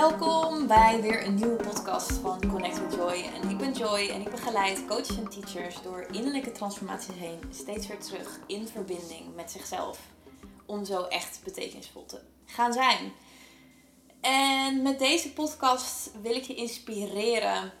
Welkom 0.00 0.66
bij 0.66 1.00
weer 1.00 1.26
een 1.26 1.34
nieuwe 1.34 1.56
podcast 1.56 2.12
van 2.12 2.48
Connect 2.48 2.80
with 2.80 2.94
Joy. 2.94 3.30
En 3.34 3.50
ik 3.50 3.58
ben 3.58 3.72
Joy 3.72 4.08
en 4.08 4.20
ik 4.20 4.30
begeleid 4.30 4.86
coaches 4.86 5.16
en 5.16 5.28
teachers 5.28 5.82
door 5.82 6.06
innerlijke 6.12 6.52
transformaties 6.52 7.14
heen 7.14 7.40
steeds 7.50 7.86
weer 7.86 7.98
terug 7.98 8.38
in 8.46 8.68
verbinding 8.68 9.34
met 9.34 9.50
zichzelf. 9.50 10.00
Om 10.66 10.84
zo 10.84 11.02
echt 11.02 11.40
betekenisvol 11.44 12.06
te 12.06 12.20
gaan 12.46 12.72
zijn. 12.72 13.12
En 14.20 14.82
met 14.82 14.98
deze 14.98 15.32
podcast 15.32 16.10
wil 16.22 16.34
ik 16.34 16.44
je 16.44 16.54
inspireren, 16.54 17.72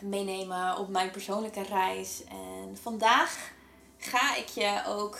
meenemen 0.00 0.76
op 0.76 0.88
mijn 0.88 1.10
persoonlijke 1.10 1.62
reis. 1.62 2.24
En 2.24 2.76
vandaag 2.82 3.52
ga 3.98 4.36
ik 4.36 4.48
je 4.48 4.82
ook 4.86 5.18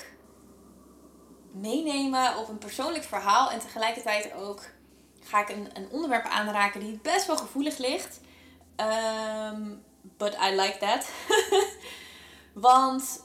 meenemen 1.53 2.37
op 2.37 2.49
een 2.49 2.59
persoonlijk 2.59 3.05
verhaal 3.05 3.51
en 3.51 3.61
tegelijkertijd 3.61 4.33
ook 4.33 4.63
ga 5.31 5.41
ik 5.41 5.49
een, 5.49 5.69
een 5.73 5.89
onderwerp 5.91 6.27
aanraken 6.27 6.81
die 6.81 6.99
best 7.03 7.27
wel 7.27 7.37
gevoelig 7.37 7.79
ligt. 7.79 8.21
Um, 8.77 9.83
but 10.17 10.35
I 10.35 10.55
like 10.55 10.77
that. 10.79 11.09
Want 12.69 13.25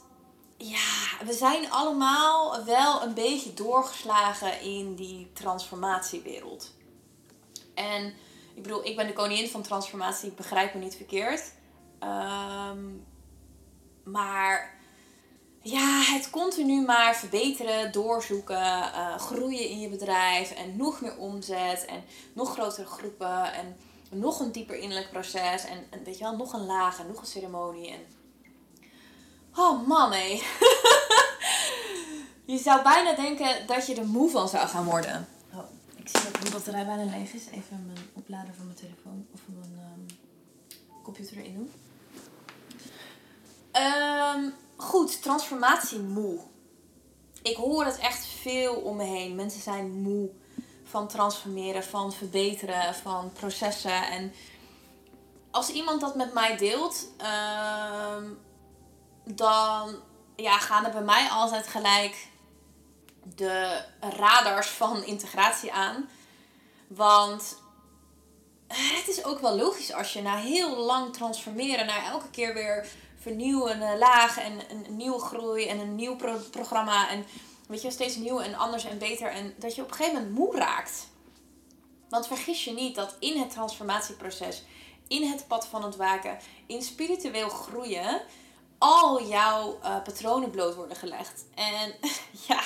ja, 0.56 1.24
we 1.24 1.32
zijn 1.32 1.70
allemaal 1.70 2.64
wel 2.64 3.02
een 3.02 3.14
beetje 3.14 3.54
doorgeslagen 3.54 4.60
in 4.60 4.94
die 4.94 5.30
transformatiewereld. 5.32 6.74
En 7.74 8.14
ik 8.54 8.62
bedoel, 8.62 8.86
ik 8.86 8.96
ben 8.96 9.06
de 9.06 9.12
koningin 9.12 9.48
van 9.48 9.62
transformatie, 9.62 10.30
begrijp 10.30 10.74
me 10.74 10.80
niet 10.80 10.96
verkeerd. 10.96 11.52
Um, 12.00 13.06
maar 14.04 14.75
ja, 15.70 16.00
het 16.00 16.30
continu 16.30 16.84
maar 16.84 17.16
verbeteren, 17.16 17.92
doorzoeken, 17.92 18.56
uh, 18.56 19.18
groeien 19.18 19.68
in 19.68 19.80
je 19.80 19.88
bedrijf 19.88 20.50
en 20.50 20.76
nog 20.76 21.00
meer 21.00 21.16
omzet 21.16 21.84
en 21.84 22.04
nog 22.32 22.52
grotere 22.52 22.86
groepen 22.86 23.52
en 23.52 23.76
nog 24.10 24.40
een 24.40 24.52
dieper 24.52 24.78
innerlijk 24.78 25.10
proces 25.10 25.64
en, 25.64 25.86
en 25.90 26.04
weet 26.04 26.18
je 26.18 26.24
wel, 26.24 26.36
nog 26.36 26.52
een 26.52 26.66
laag 26.66 26.98
en 26.98 27.06
nog 27.06 27.20
een 27.20 27.26
ceremonie. 27.26 27.90
En... 27.90 28.00
Oh 29.54 29.86
man, 29.86 30.12
hé. 30.12 30.28
je 32.54 32.58
zou 32.58 32.82
bijna 32.82 33.14
denken 33.14 33.66
dat 33.66 33.86
je 33.86 33.94
er 33.94 34.06
moe 34.06 34.30
van 34.30 34.48
zou 34.48 34.68
gaan 34.68 34.84
worden. 34.84 35.28
Oh, 35.54 35.64
ik 35.96 36.08
zie 36.08 36.30
dat 36.30 36.40
mijn 36.40 36.52
batterij 36.52 36.86
bijna 36.86 37.04
leeg 37.04 37.32
is. 37.32 37.46
Even 37.46 37.86
mijn 37.86 38.08
oplader 38.12 38.54
van 38.54 38.64
mijn 38.64 38.78
telefoon 38.78 39.26
of 39.32 39.40
van 39.44 39.54
mijn 39.58 39.92
um, 39.92 40.06
computer 41.02 41.36
erin 41.36 41.54
doen. 41.54 41.72
Um, 43.82 44.54
goed, 44.76 45.22
transformatie 45.22 45.98
moe. 45.98 46.40
Ik 47.42 47.56
hoor 47.56 47.84
het 47.84 47.98
echt 47.98 48.26
veel 48.26 48.74
om 48.74 48.96
me 48.96 49.04
heen. 49.04 49.34
Mensen 49.34 49.60
zijn 49.60 50.02
moe 50.02 50.30
van 50.84 51.08
transformeren, 51.08 51.84
van 51.84 52.12
verbeteren, 52.12 52.94
van 52.94 53.32
processen. 53.32 54.08
En 54.10 54.32
als 55.50 55.68
iemand 55.68 56.00
dat 56.00 56.14
met 56.14 56.34
mij 56.34 56.56
deelt, 56.56 57.08
uh, 57.20 58.16
dan 59.24 59.96
ja, 60.36 60.58
gaan 60.58 60.84
er 60.84 60.92
bij 60.92 61.02
mij 61.02 61.28
altijd 61.28 61.66
gelijk 61.66 62.28
de 63.34 63.84
radars 64.00 64.68
van 64.68 65.04
integratie 65.04 65.72
aan. 65.72 66.08
Want 66.86 67.58
het 68.68 69.08
is 69.08 69.24
ook 69.24 69.40
wel 69.40 69.56
logisch 69.56 69.92
als 69.92 70.12
je 70.12 70.22
na 70.22 70.36
heel 70.36 70.76
lang 70.76 71.12
transformeren, 71.12 71.86
naar 71.86 72.04
elke 72.04 72.30
keer 72.30 72.54
weer 72.54 72.86
vernieuwen 73.20 73.98
laag 73.98 74.38
en 74.38 74.60
een, 74.70 74.96
nieuwe 74.96 75.20
groei 75.20 75.66
en 75.66 75.78
een 75.78 75.94
nieuw 75.94 76.16
programma. 76.50 77.10
En 77.10 77.26
weet 77.68 77.82
je, 77.82 77.90
steeds 77.90 78.16
nieuw 78.16 78.40
en 78.40 78.54
anders 78.54 78.84
en 78.84 78.98
beter. 78.98 79.30
En 79.30 79.54
dat 79.58 79.74
je 79.74 79.82
op 79.82 79.88
een 79.88 79.94
gegeven 79.94 80.18
moment 80.18 80.38
moe 80.38 80.56
raakt. 80.56 81.08
Want 82.08 82.26
vergis 82.26 82.64
je 82.64 82.72
niet 82.72 82.94
dat 82.94 83.16
in 83.18 83.38
het 83.40 83.50
transformatieproces, 83.50 84.62
in 85.08 85.30
het 85.30 85.46
pad 85.46 85.66
van 85.66 85.84
het 85.84 85.96
waken, 85.96 86.38
in 86.66 86.82
spiritueel 86.82 87.48
groeien, 87.48 88.22
al 88.78 89.26
jouw 89.26 89.78
uh, 89.82 90.02
patronen 90.02 90.50
bloot 90.50 90.74
worden 90.74 90.96
gelegd. 90.96 91.44
En 91.54 91.94
ja, 92.48 92.60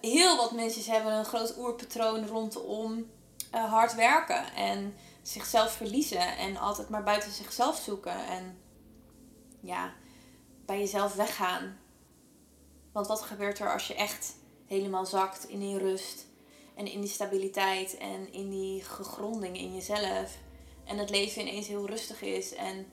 heel 0.00 0.36
wat 0.36 0.52
mensen 0.52 0.92
hebben 0.92 1.12
een 1.12 1.24
groot 1.24 1.58
oerpatroon 1.58 2.26
rondom 2.26 3.10
uh, 3.54 3.70
hard 3.70 3.94
werken 3.94 4.54
en 4.54 4.94
zichzelf 5.22 5.72
verliezen 5.72 6.36
en 6.36 6.56
altijd 6.56 6.88
maar 6.88 7.02
buiten 7.02 7.32
zichzelf 7.32 7.76
zoeken. 7.76 8.26
En 8.26 8.58
ja, 9.60 9.92
bij 10.66 10.78
jezelf 10.78 11.14
weggaan. 11.14 11.78
Want 12.92 13.06
wat 13.06 13.22
gebeurt 13.22 13.58
er 13.58 13.72
als 13.72 13.86
je 13.86 13.94
echt 13.94 14.36
helemaal 14.66 15.06
zakt 15.06 15.48
in 15.48 15.60
die 15.60 15.78
rust 15.78 16.26
en 16.74 16.86
in 16.86 17.00
die 17.00 17.10
stabiliteit 17.10 17.96
en 17.96 18.32
in 18.32 18.50
die 18.50 18.84
gegronding 18.84 19.56
in 19.56 19.74
jezelf 19.74 20.36
en 20.84 20.98
het 20.98 21.10
leven 21.10 21.42
ineens 21.42 21.66
heel 21.66 21.86
rustig 21.86 22.22
is 22.22 22.54
en 22.54 22.92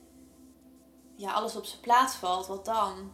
ja, 1.16 1.32
alles 1.32 1.56
op 1.56 1.64
zijn 1.64 1.80
plaats 1.80 2.14
valt, 2.14 2.46
wat 2.46 2.64
dan? 2.64 3.12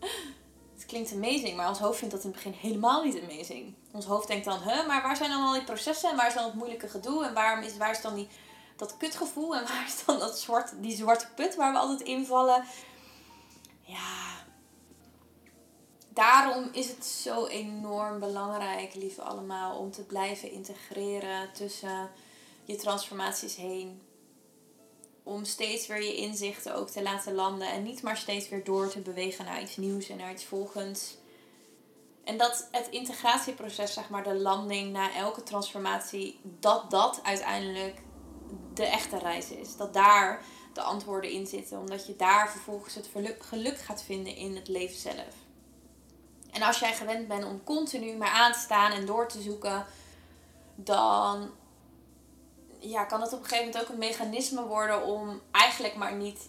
Klinkt 0.86 1.12
amazing, 1.12 1.56
maar 1.56 1.68
ons 1.68 1.78
hoofd 1.78 1.98
vindt 1.98 2.14
dat 2.14 2.24
in 2.24 2.30
het 2.30 2.42
begin 2.42 2.60
helemaal 2.60 3.04
niet 3.04 3.22
amazing. 3.22 3.74
Ons 3.92 4.04
hoofd 4.04 4.28
denkt 4.28 4.44
dan, 4.44 4.58
huh, 4.58 4.86
maar 4.86 5.02
waar 5.02 5.16
zijn 5.16 5.30
dan 5.30 5.42
al 5.42 5.52
die 5.52 5.64
processen 5.64 6.10
en 6.10 6.16
waar 6.16 6.26
is 6.26 6.34
dan 6.34 6.44
het 6.44 6.54
moeilijke 6.54 6.88
gedoe 6.88 7.24
en 7.24 7.34
waarom 7.34 7.64
is, 7.64 7.76
waar 7.76 7.90
is 7.90 8.00
dan 8.00 8.14
die, 8.14 8.28
dat 8.76 8.96
kutgevoel 8.96 9.56
en 9.56 9.66
waar 9.68 9.84
is 9.86 10.04
dan 10.04 10.18
dat 10.18 10.38
zwart, 10.38 10.72
die 10.76 10.96
zwarte 10.96 11.28
put 11.34 11.54
waar 11.54 11.72
we 11.72 11.78
altijd 11.78 12.00
invallen? 12.00 12.64
ja, 13.84 14.44
daarom 16.08 16.68
is 16.72 16.88
het 16.88 17.04
zo 17.04 17.46
enorm 17.46 18.18
belangrijk, 18.18 18.94
lieve 18.94 19.22
allemaal, 19.22 19.78
om 19.78 19.90
te 19.90 20.02
blijven 20.02 20.50
integreren 20.50 21.52
tussen 21.52 22.10
je 22.64 22.76
transformaties 22.76 23.56
heen. 23.56 24.02
Om 25.24 25.44
steeds 25.44 25.86
weer 25.86 26.02
je 26.02 26.16
inzichten 26.16 26.74
ook 26.74 26.90
te 26.90 27.02
laten 27.02 27.34
landen 27.34 27.68
en 27.68 27.82
niet 27.82 28.02
maar 28.02 28.16
steeds 28.16 28.48
weer 28.48 28.64
door 28.64 28.88
te 28.88 29.00
bewegen 29.00 29.44
naar 29.44 29.62
iets 29.62 29.76
nieuws 29.76 30.08
en 30.08 30.16
naar 30.16 30.32
iets 30.32 30.44
volgends. 30.44 31.16
En 32.24 32.36
dat 32.36 32.68
het 32.70 32.88
integratieproces, 32.90 33.92
zeg 33.92 34.08
maar, 34.08 34.22
de 34.22 34.34
landing 34.34 34.92
na 34.92 35.14
elke 35.14 35.42
transformatie, 35.42 36.40
dat 36.42 36.90
dat 36.90 37.20
uiteindelijk 37.22 38.02
de 38.74 38.84
echte 38.84 39.18
reis 39.18 39.50
is. 39.50 39.76
Dat 39.76 39.94
daar 39.94 40.44
de 40.72 40.82
antwoorden 40.82 41.30
in 41.30 41.46
zitten. 41.46 41.78
Omdat 41.78 42.06
je 42.06 42.16
daar 42.16 42.50
vervolgens 42.50 42.94
het 42.94 43.10
geluk 43.38 43.78
gaat 43.78 44.02
vinden 44.02 44.36
in 44.36 44.56
het 44.56 44.68
leven 44.68 44.98
zelf. 44.98 45.34
En 46.50 46.62
als 46.62 46.78
jij 46.78 46.94
gewend 46.94 47.28
bent 47.28 47.44
om 47.44 47.64
continu 47.64 48.16
maar 48.16 48.30
aan 48.30 48.52
te 48.52 48.58
staan 48.58 48.92
en 48.92 49.06
door 49.06 49.28
te 49.28 49.42
zoeken, 49.42 49.86
dan 50.74 51.50
ja, 52.90 53.04
kan 53.04 53.20
het 53.20 53.32
op 53.32 53.38
een 53.38 53.44
gegeven 53.44 53.66
moment 53.66 53.82
ook 53.84 53.92
een 53.92 53.98
mechanisme 53.98 54.66
worden 54.66 55.04
om 55.04 55.40
eigenlijk 55.50 55.94
maar 55.94 56.14
niet 56.14 56.48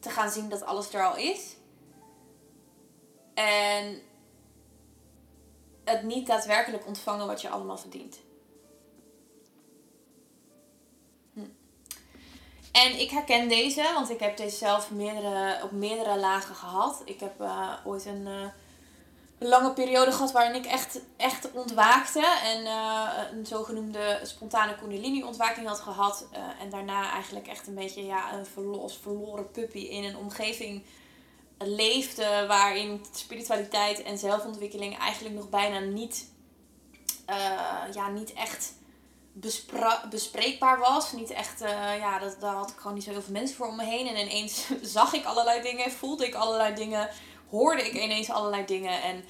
te 0.00 0.10
gaan 0.10 0.30
zien 0.30 0.48
dat 0.48 0.64
alles 0.64 0.94
er 0.94 1.06
al 1.06 1.16
is. 1.16 1.56
En 3.34 4.02
het 5.84 6.02
niet 6.02 6.26
daadwerkelijk 6.26 6.86
ontvangen 6.86 7.26
wat 7.26 7.40
je 7.40 7.48
allemaal 7.48 7.78
verdient. 7.78 8.18
En 12.74 13.00
ik 13.00 13.10
herken 13.10 13.48
deze, 13.48 13.90
want 13.94 14.10
ik 14.10 14.20
heb 14.20 14.36
deze 14.36 14.56
zelf 14.56 14.90
meerdere, 14.90 15.62
op 15.62 15.70
meerdere 15.70 16.18
lagen 16.18 16.54
gehad. 16.54 17.02
Ik 17.04 17.20
heb 17.20 17.40
uh, 17.40 17.72
ooit 17.84 18.04
een, 18.04 18.26
uh, 18.26 18.46
een, 19.38 19.48
lange 19.48 19.72
periode 19.72 20.12
gehad 20.12 20.32
waarin 20.32 20.54
ik 20.54 20.66
echt, 20.66 21.00
echt 21.16 21.52
ontwaakte. 21.52 22.26
En 22.44 22.64
uh, 22.64 23.08
een 23.32 23.46
zogenoemde 23.46 24.20
spontane 24.22 24.74
kundalini-ontwaking 24.74 25.66
had 25.66 25.80
gehad. 25.80 26.26
en 26.60 26.70
daarna 26.70 27.10
eigenlijk 27.10 27.46
echt 27.46 27.66
een 27.66 27.74
beetje 27.74 28.04
ja, 28.04 28.32
een 28.32 28.46
verlos, 28.46 28.98
verloren 29.02 29.50
puppy 29.50 29.78
in 29.78 30.04
een 30.04 30.16
omgeving 30.16 30.82
leefde 31.58 32.44
waarin 32.48 33.04
spiritualiteit 33.12 34.02
en 34.02 34.18
zelfontwikkeling 34.18 34.98
eigenlijk 34.98 35.34
nog 35.34 35.48
bijna 35.48 35.78
niet, 35.78 36.28
ja, 37.92 38.08
niet 38.08 38.32
echt 38.32 38.72
bespreekbaar 40.10 40.78
was. 40.78 41.12
Niet 41.12 41.30
echt, 41.30 41.60
ja, 41.98 42.18
dat, 42.18 42.36
daar 42.40 42.54
had 42.54 42.70
ik 42.70 42.76
gewoon 42.76 42.94
niet 42.94 43.04
zo 43.04 43.10
heel 43.10 43.22
veel 43.22 43.32
mensen 43.32 43.56
voor 43.56 43.66
om 43.66 43.76
me 43.76 43.84
heen. 43.84 44.06
En 44.06 44.16
ineens 44.16 44.66
zag 44.96 45.12
ik 45.12 45.24
allerlei 45.24 45.62
dingen, 45.62 45.90
voelde 45.90 46.26
ik 46.26 46.34
allerlei 46.34 46.74
dingen, 46.74 47.08
hoorde 47.50 47.86
ik 47.86 47.92
ineens 47.92 48.30
allerlei 48.30 48.64
dingen. 48.64 49.02
En 49.02 49.24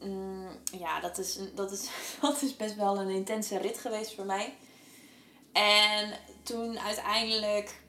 mm, 0.00 0.48
ja, 0.78 1.00
dat 1.00 1.18
is, 1.18 1.38
dat, 1.54 1.72
is, 1.72 1.88
dat 2.20 2.42
is 2.42 2.56
best 2.56 2.74
wel 2.74 2.98
een 2.98 3.10
intense 3.10 3.58
rit 3.58 3.78
geweest 3.78 4.14
voor 4.14 4.26
mij. 4.26 4.54
En 5.52 6.12
toen 6.42 6.78
uiteindelijk 6.78 7.82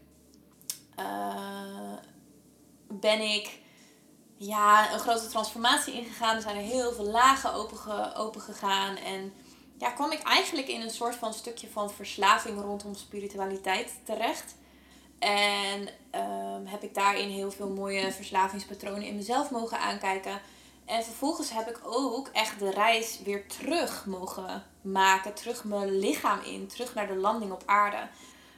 uh, 1.00 1.94
ben 2.88 3.22
ik 3.22 3.60
ja, 4.38 4.94
een 4.94 5.00
grote 5.00 5.28
transformatie 5.28 5.94
ingegaan. 5.94 6.36
Er 6.36 6.42
zijn 6.42 6.56
er 6.56 6.62
heel 6.62 6.94
veel 6.94 7.06
lagen 7.06 7.54
open, 7.54 8.16
open 8.16 8.42
gegaan. 8.42 8.96
En 8.96 9.34
ja, 9.78 9.92
kwam 9.92 10.12
ik 10.12 10.22
eigenlijk 10.22 10.68
in 10.68 10.82
een 10.82 10.90
soort 10.90 11.16
van 11.16 11.34
stukje 11.34 11.68
van 11.70 11.92
verslaving 11.92 12.62
rondom 12.62 12.96
spiritualiteit 12.96 13.92
terecht. 14.04 14.56
En 15.20 15.90
um, 16.16 16.66
heb 16.66 16.84
ik 16.84 16.94
daarin 16.94 17.30
heel 17.30 17.52
veel 17.52 17.70
mooie 17.70 18.12
verslavingspatronen 18.12 19.04
in 19.04 19.16
mezelf 19.16 19.52
mogen 19.52 19.80
aankijken. 19.80 20.42
En 20.86 21.04
vervolgens 21.04 21.50
heb 21.50 21.70
ik 21.70 21.80
ook 21.84 22.28
echt 22.28 22.60
de 22.60 22.70
reis 22.70 23.20
weer 23.24 23.48
terug 23.48 24.06
mogen 24.06 24.64
maken. 24.82 25.34
Terug 25.34 25.64
mijn 25.64 25.98
lichaam 26.00 26.40
in. 26.40 26.68
Terug 26.68 26.94
naar 26.94 27.08
de 27.08 27.16
landing 27.16 27.52
op 27.52 27.64
aarde. 27.66 28.08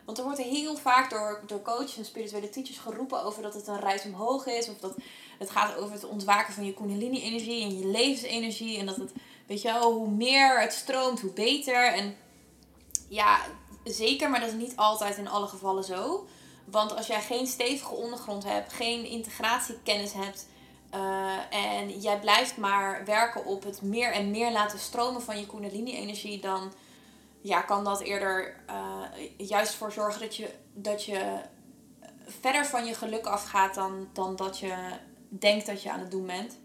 Want 0.05 0.17
er 0.17 0.23
wordt 0.23 0.39
heel 0.39 0.77
vaak 0.77 1.09
door, 1.09 1.41
door 1.45 1.61
coaches 1.61 1.97
en 1.97 2.05
spirituele 2.05 2.49
teachers 2.49 2.77
geroepen 2.77 3.23
over 3.23 3.41
dat 3.41 3.53
het 3.53 3.67
een 3.67 3.79
reis 3.79 4.05
omhoog 4.05 4.45
is. 4.45 4.69
Of 4.69 4.77
dat 4.77 4.95
het 5.39 5.49
gaat 5.49 5.75
over 5.75 5.93
het 5.93 6.05
ontwaken 6.05 6.53
van 6.53 6.65
je 6.65 6.73
kundalini-energie 6.73 7.63
en 7.63 7.77
je 7.77 7.85
levensenergie. 7.85 8.77
En 8.77 8.85
dat 8.85 8.95
het, 8.95 9.11
weet 9.47 9.61
je 9.61 9.71
wel, 9.71 9.93
hoe 9.93 10.09
meer 10.09 10.61
het 10.61 10.73
stroomt, 10.73 11.21
hoe 11.21 11.33
beter. 11.33 11.93
En 11.93 12.17
ja, 13.09 13.39
zeker, 13.83 14.29
maar 14.29 14.39
dat 14.39 14.49
is 14.49 14.55
niet 14.55 14.75
altijd 14.75 15.17
in 15.17 15.27
alle 15.27 15.47
gevallen 15.47 15.83
zo. 15.83 16.27
Want 16.71 16.95
als 16.95 17.07
jij 17.07 17.21
geen 17.21 17.47
stevige 17.47 17.93
ondergrond 17.93 18.43
hebt, 18.43 18.73
geen 18.73 19.05
integratiekennis 19.05 20.13
hebt. 20.13 20.47
Uh, 20.95 21.35
en 21.49 21.99
jij 21.99 22.19
blijft 22.19 22.57
maar 22.57 23.05
werken 23.05 23.45
op 23.45 23.63
het 23.63 23.81
meer 23.81 24.11
en 24.11 24.31
meer 24.31 24.51
laten 24.51 24.79
stromen 24.79 25.21
van 25.21 25.39
je 25.39 25.45
kundalini-energie, 25.45 26.39
dan 26.39 26.73
ja, 27.41 27.61
kan 27.61 27.83
dat 27.83 28.01
eerder 28.01 28.55
uh, 28.69 29.47
juist 29.47 29.73
voor 29.73 29.91
zorgen 29.91 30.21
dat 30.21 30.35
je, 30.35 30.53
dat 30.73 31.05
je 31.05 31.39
verder 32.25 32.65
van 32.65 32.85
je 32.85 32.93
geluk 32.93 33.25
afgaat 33.25 33.73
dan, 33.73 34.07
dan 34.13 34.35
dat 34.35 34.59
je 34.59 34.75
denkt 35.29 35.65
dat 35.65 35.83
je 35.83 35.91
aan 35.91 35.99
het 35.99 36.11
doen 36.11 36.25
bent. 36.25 36.57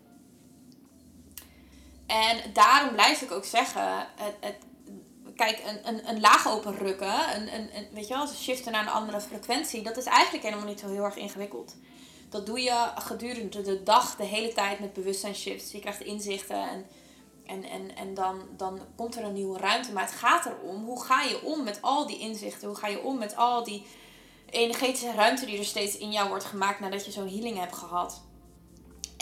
En 2.06 2.52
daarom 2.52 2.92
blijf 2.92 3.22
ik 3.22 3.30
ook 3.30 3.44
zeggen, 3.44 4.06
het, 4.16 4.34
het, 4.40 4.56
kijk, 5.36 5.62
een, 5.66 5.88
een, 5.88 6.08
een 6.08 6.20
laag 6.20 6.48
openrukken, 6.48 7.34
een, 7.34 7.54
een, 7.54 7.76
een, 7.76 7.86
weet 7.92 8.08
je 8.08 8.14
wel, 8.14 8.26
shiften 8.26 8.72
naar 8.72 8.82
een 8.82 8.92
andere 8.92 9.20
frequentie, 9.20 9.82
dat 9.82 9.96
is 9.96 10.04
eigenlijk 10.04 10.44
helemaal 10.44 10.66
niet 10.66 10.80
zo 10.80 10.88
heel 10.88 11.04
erg 11.04 11.16
ingewikkeld. 11.16 11.74
Dat 12.32 12.46
doe 12.46 12.60
je 12.60 12.90
gedurende 12.94 13.62
de 13.62 13.82
dag, 13.82 14.16
de 14.16 14.24
hele 14.24 14.52
tijd 14.52 14.80
met 14.80 14.92
bewustzijnsshifts. 14.92 15.72
Je 15.72 15.80
krijgt 15.80 16.00
inzichten 16.00 16.68
en, 16.68 16.86
en, 17.46 17.64
en, 17.64 17.96
en 17.96 18.14
dan, 18.14 18.40
dan 18.56 18.80
komt 18.96 19.16
er 19.16 19.24
een 19.24 19.32
nieuwe 19.32 19.58
ruimte. 19.58 19.92
Maar 19.92 20.04
het 20.04 20.12
gaat 20.12 20.46
erom, 20.46 20.84
hoe 20.84 21.04
ga 21.04 21.22
je 21.22 21.42
om 21.42 21.62
met 21.62 21.78
al 21.82 22.06
die 22.06 22.18
inzichten? 22.18 22.68
Hoe 22.68 22.76
ga 22.76 22.86
je 22.86 23.02
om 23.02 23.18
met 23.18 23.36
al 23.36 23.64
die 23.64 23.86
energetische 24.50 25.12
ruimte 25.12 25.46
die 25.46 25.58
er 25.58 25.64
steeds 25.64 25.96
in 25.96 26.12
jou 26.12 26.28
wordt 26.28 26.44
gemaakt 26.44 26.80
nadat 26.80 27.04
je 27.04 27.12
zo'n 27.12 27.28
healing 27.28 27.58
hebt 27.58 27.76
gehad? 27.76 28.22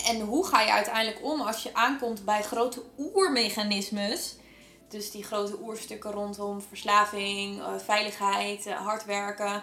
En 0.05 0.21
hoe 0.21 0.47
ga 0.47 0.61
je 0.61 0.73
uiteindelijk 0.73 1.25
om 1.25 1.41
als 1.41 1.63
je 1.63 1.75
aankomt 1.75 2.25
bij 2.25 2.43
grote 2.43 2.83
oermechanismes? 2.99 4.35
Dus 4.91 5.11
die 5.11 5.23
grote 5.23 5.59
oerstukken 5.63 6.13
rondom 6.13 6.61
verslaving, 6.61 7.61
eh, 7.61 7.77
veiligheid, 7.77 8.67
eh, 8.67 8.75
hard 8.75 9.05
werken. 9.05 9.63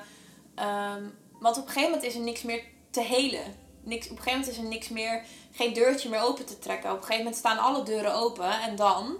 Ehm, 0.55 1.03
want 1.39 1.57
op 1.57 1.63
een 1.63 1.71
gegeven 1.71 1.89
moment 1.89 2.03
is 2.03 2.15
er 2.15 2.21
niks 2.21 2.41
meer 2.41 2.63
te 2.89 3.01
helen. 3.01 3.55
Niks, 3.81 4.05
op 4.05 4.17
een 4.17 4.23
gegeven 4.23 4.39
moment 4.39 4.57
is 4.57 4.63
er 4.63 4.69
niks 4.69 4.89
meer, 4.89 5.25
geen 5.51 5.73
deurtje 5.73 6.09
meer 6.09 6.21
open 6.21 6.45
te 6.45 6.59
trekken. 6.59 6.89
Op 6.89 6.97
een 6.97 7.03
gegeven 7.03 7.23
moment 7.23 7.39
staan 7.39 7.57
alle 7.57 7.83
deuren 7.83 8.13
open. 8.13 8.61
En 8.61 8.75
dan 8.75 9.17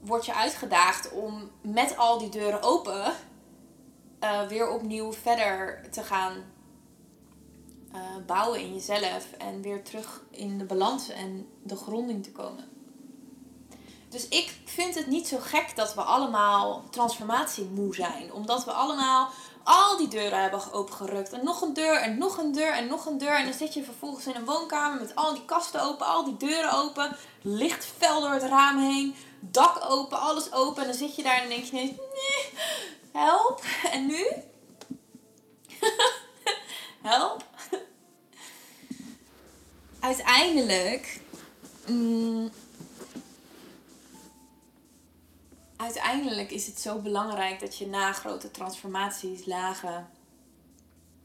word 0.00 0.26
je 0.26 0.34
uitgedaagd 0.34 1.12
om 1.12 1.50
met 1.60 1.96
al 1.96 2.18
die 2.18 2.28
deuren 2.28 2.62
open 2.62 3.12
uh, 4.20 4.46
weer 4.46 4.70
opnieuw 4.70 5.12
verder 5.12 5.90
te 5.90 6.02
gaan 6.02 6.44
bouwen 8.26 8.60
in 8.60 8.74
jezelf. 8.74 9.32
En 9.38 9.62
weer 9.62 9.82
terug 9.82 10.22
in 10.30 10.58
de 10.58 10.64
balans 10.64 11.08
en 11.08 11.48
de 11.62 11.76
gronding 11.76 12.24
te 12.24 12.32
komen. 12.32 12.77
Dus 14.08 14.28
ik 14.28 14.56
vind 14.64 14.94
het 14.94 15.06
niet 15.06 15.28
zo 15.28 15.38
gek 15.40 15.76
dat 15.76 15.94
we 15.94 16.00
allemaal 16.00 16.84
transformatiemoe 16.90 17.94
zijn. 17.94 18.32
Omdat 18.32 18.64
we 18.64 18.72
allemaal 18.72 19.30
al 19.62 19.96
die 19.96 20.08
deuren 20.08 20.40
hebben 20.40 20.72
opengerukt. 20.72 21.32
En 21.32 21.44
nog 21.44 21.62
een 21.62 21.74
deur 21.74 21.96
en 21.96 22.18
nog 22.18 22.38
een 22.38 22.52
deur 22.52 22.72
en 22.72 22.86
nog 22.86 23.06
een 23.06 23.18
deur. 23.18 23.36
En 23.36 23.44
dan 23.44 23.54
zit 23.54 23.74
je 23.74 23.84
vervolgens 23.84 24.26
in 24.26 24.34
een 24.34 24.44
woonkamer 24.44 25.00
met 25.00 25.14
al 25.14 25.34
die 25.34 25.44
kasten 25.44 25.82
open, 25.82 26.06
al 26.06 26.24
die 26.24 26.36
deuren 26.36 26.72
open. 26.72 27.16
Licht 27.42 27.84
fel 27.98 28.20
door 28.20 28.32
het 28.32 28.42
raam 28.42 28.78
heen. 28.78 29.14
Dak 29.40 29.90
open, 29.90 30.20
alles 30.20 30.52
open. 30.52 30.82
En 30.82 30.88
dan 30.88 30.98
zit 30.98 31.16
je 31.16 31.22
daar 31.22 31.42
en 31.42 31.48
denk 31.48 31.64
je 31.64 31.72
nee, 31.72 31.98
help. 33.12 33.62
En 33.92 34.06
nu? 34.06 34.26
help. 37.02 37.44
Uiteindelijk... 40.00 41.20
Mm, 41.86 42.50
uiteindelijk 45.78 46.50
is 46.50 46.66
het 46.66 46.80
zo 46.80 46.98
belangrijk 46.98 47.60
dat 47.60 47.78
je 47.78 47.86
na 47.86 48.12
grote 48.12 48.50
transformaties, 48.50 49.46
lagen, 49.46 50.10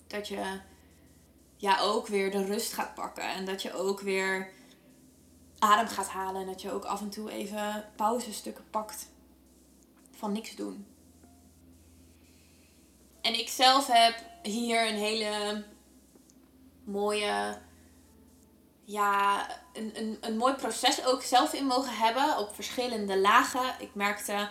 dat 0.08 0.28
je 0.28 0.60
ja, 1.58 1.80
ook 1.80 2.08
weer 2.08 2.32
de 2.32 2.46
rust 2.46 2.74
gaat 2.74 2.94
pakken. 2.94 3.24
En 3.24 3.46
dat 3.46 3.62
je 3.62 3.74
ook 3.74 4.00
weer 4.00 4.52
adem 5.60 5.88
gaat 5.88 6.08
halen. 6.08 6.42
En 6.42 6.48
dat 6.48 6.62
je 6.62 6.72
ook 6.72 6.86
af 6.86 7.02
en 7.02 7.10
toe 7.10 7.32
even 7.32 7.90
pauzestukken 7.96 8.70
pakt 8.70 9.10
van 10.12 10.32
niks 10.32 10.56
doen. 10.56 10.86
En 13.22 13.40
ik 13.40 13.50
zelf 13.50 13.88
heb 13.88 14.16
hier 14.42 14.88
een 14.88 14.98
hele 14.98 15.64
mooie, 16.84 17.58
ja, 18.86 19.48
een, 19.74 19.92
een, 19.94 20.18
een 20.22 20.38
mooi 20.38 20.54
proces 20.54 21.06
ook 21.06 21.22
zelf 21.22 21.54
in 21.54 21.66
mogen 21.66 21.98
hebben 21.98 22.38
op 22.38 22.56
verschillende 22.56 23.20
lagen. 23.20 23.76
Ik 23.80 23.96
merkte 23.96 24.50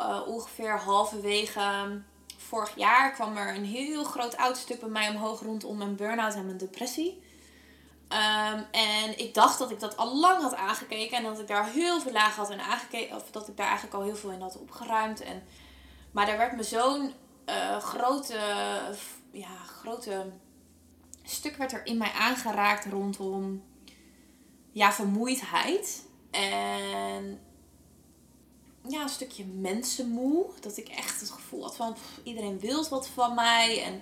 uh, 0.00 0.20
ongeveer 0.26 0.78
halverwege 0.78 2.00
vorig 2.36 2.72
jaar 2.76 3.12
kwam 3.12 3.36
er 3.36 3.54
een 3.54 3.64
heel 3.64 4.04
groot 4.04 4.36
oud 4.36 4.56
stuk 4.56 4.80
bij 4.80 4.88
mij 4.88 5.08
omhoog 5.08 5.40
rondom 5.40 5.76
mijn 5.76 5.96
burn-out 5.96 6.34
en 6.34 6.46
mijn 6.46 6.58
depressie. 6.58 7.22
Um, 8.12 8.66
en 8.70 9.18
ik 9.18 9.34
dacht 9.34 9.58
dat 9.58 9.70
ik 9.70 9.80
dat 9.80 9.96
al 9.96 10.16
lang 10.16 10.42
had 10.42 10.54
aangekeken 10.54 11.16
en 11.16 11.22
dat 11.22 11.38
ik 11.38 11.46
daar 11.46 11.70
heel 11.70 12.00
veel 12.00 12.12
lagen 12.12 12.42
had 12.42 12.50
en 12.50 12.60
aangekeken, 12.60 13.16
of 13.16 13.30
dat 13.30 13.48
ik 13.48 13.56
daar 13.56 13.66
eigenlijk 13.66 13.96
al 13.96 14.02
heel 14.02 14.16
veel 14.16 14.30
in 14.30 14.40
had 14.40 14.58
opgeruimd. 14.58 15.20
En, 15.20 15.42
maar 16.10 16.26
daar 16.26 16.38
werd 16.38 16.56
me 16.56 16.62
zo'n 16.62 17.12
uh, 17.46 17.78
grote, 17.78 18.38
ja, 19.30 19.56
grote 19.80 20.32
stuk 21.30 21.56
werd 21.56 21.72
er 21.72 21.86
in 21.86 21.98
mij 21.98 22.10
aangeraakt 22.12 22.84
rondom 22.84 23.62
ja, 24.72 24.92
vermoeidheid. 24.92 26.02
En 26.30 27.40
ja, 28.88 29.02
een 29.02 29.08
stukje 29.08 29.44
mensenmoe. 29.44 30.46
Dat 30.60 30.76
ik 30.76 30.88
echt 30.88 31.20
het 31.20 31.30
gevoel 31.30 31.62
had 31.62 31.76
van 31.76 31.96
iedereen 32.22 32.58
wil 32.60 32.88
wat 32.88 33.08
van 33.08 33.34
mij. 33.34 33.82
En 33.82 34.00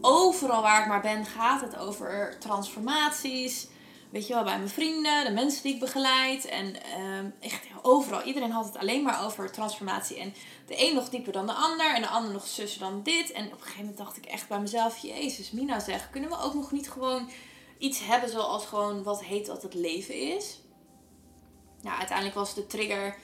overal 0.00 0.62
waar 0.62 0.80
ik 0.80 0.88
maar 0.88 1.00
ben 1.00 1.26
gaat 1.26 1.60
het 1.60 1.76
over 1.76 2.36
transformaties. 2.38 3.66
Weet 4.12 4.26
je 4.26 4.34
wel, 4.34 4.44
bij 4.44 4.56
mijn 4.56 4.68
vrienden, 4.68 5.24
de 5.24 5.30
mensen 5.30 5.62
die 5.62 5.74
ik 5.74 5.80
begeleid. 5.80 6.44
En 6.44 6.82
ehm, 6.82 7.26
echt 7.40 7.66
overal. 7.82 8.22
Iedereen 8.22 8.50
had 8.50 8.64
het 8.64 8.76
alleen 8.76 9.02
maar 9.02 9.24
over 9.24 9.52
transformatie. 9.52 10.18
En 10.18 10.34
de 10.66 10.88
een 10.88 10.94
nog 10.94 11.08
dieper 11.08 11.32
dan 11.32 11.46
de 11.46 11.52
ander. 11.52 11.94
En 11.94 12.02
de 12.02 12.08
ander 12.08 12.32
nog 12.32 12.46
zussen 12.46 12.80
dan 12.80 13.02
dit. 13.02 13.32
En 13.32 13.46
op 13.46 13.52
een 13.52 13.58
gegeven 13.58 13.80
moment 13.80 13.98
dacht 13.98 14.16
ik 14.16 14.24
echt 14.24 14.48
bij 14.48 14.60
mezelf: 14.60 14.98
Jezus, 14.98 15.50
Mina 15.50 15.80
zeg, 15.80 16.10
kunnen 16.10 16.30
we 16.30 16.38
ook 16.38 16.54
nog 16.54 16.72
niet 16.72 16.90
gewoon 16.90 17.30
iets 17.78 18.06
hebben 18.06 18.30
zoals 18.30 18.66
gewoon 18.66 19.02
wat 19.02 19.24
heet 19.24 19.46
wat 19.46 19.62
het 19.62 19.74
leven 19.74 20.14
is. 20.14 20.60
Nou, 21.82 21.98
uiteindelijk 21.98 22.36
was 22.36 22.54
de 22.54 22.66
trigger 22.66 23.16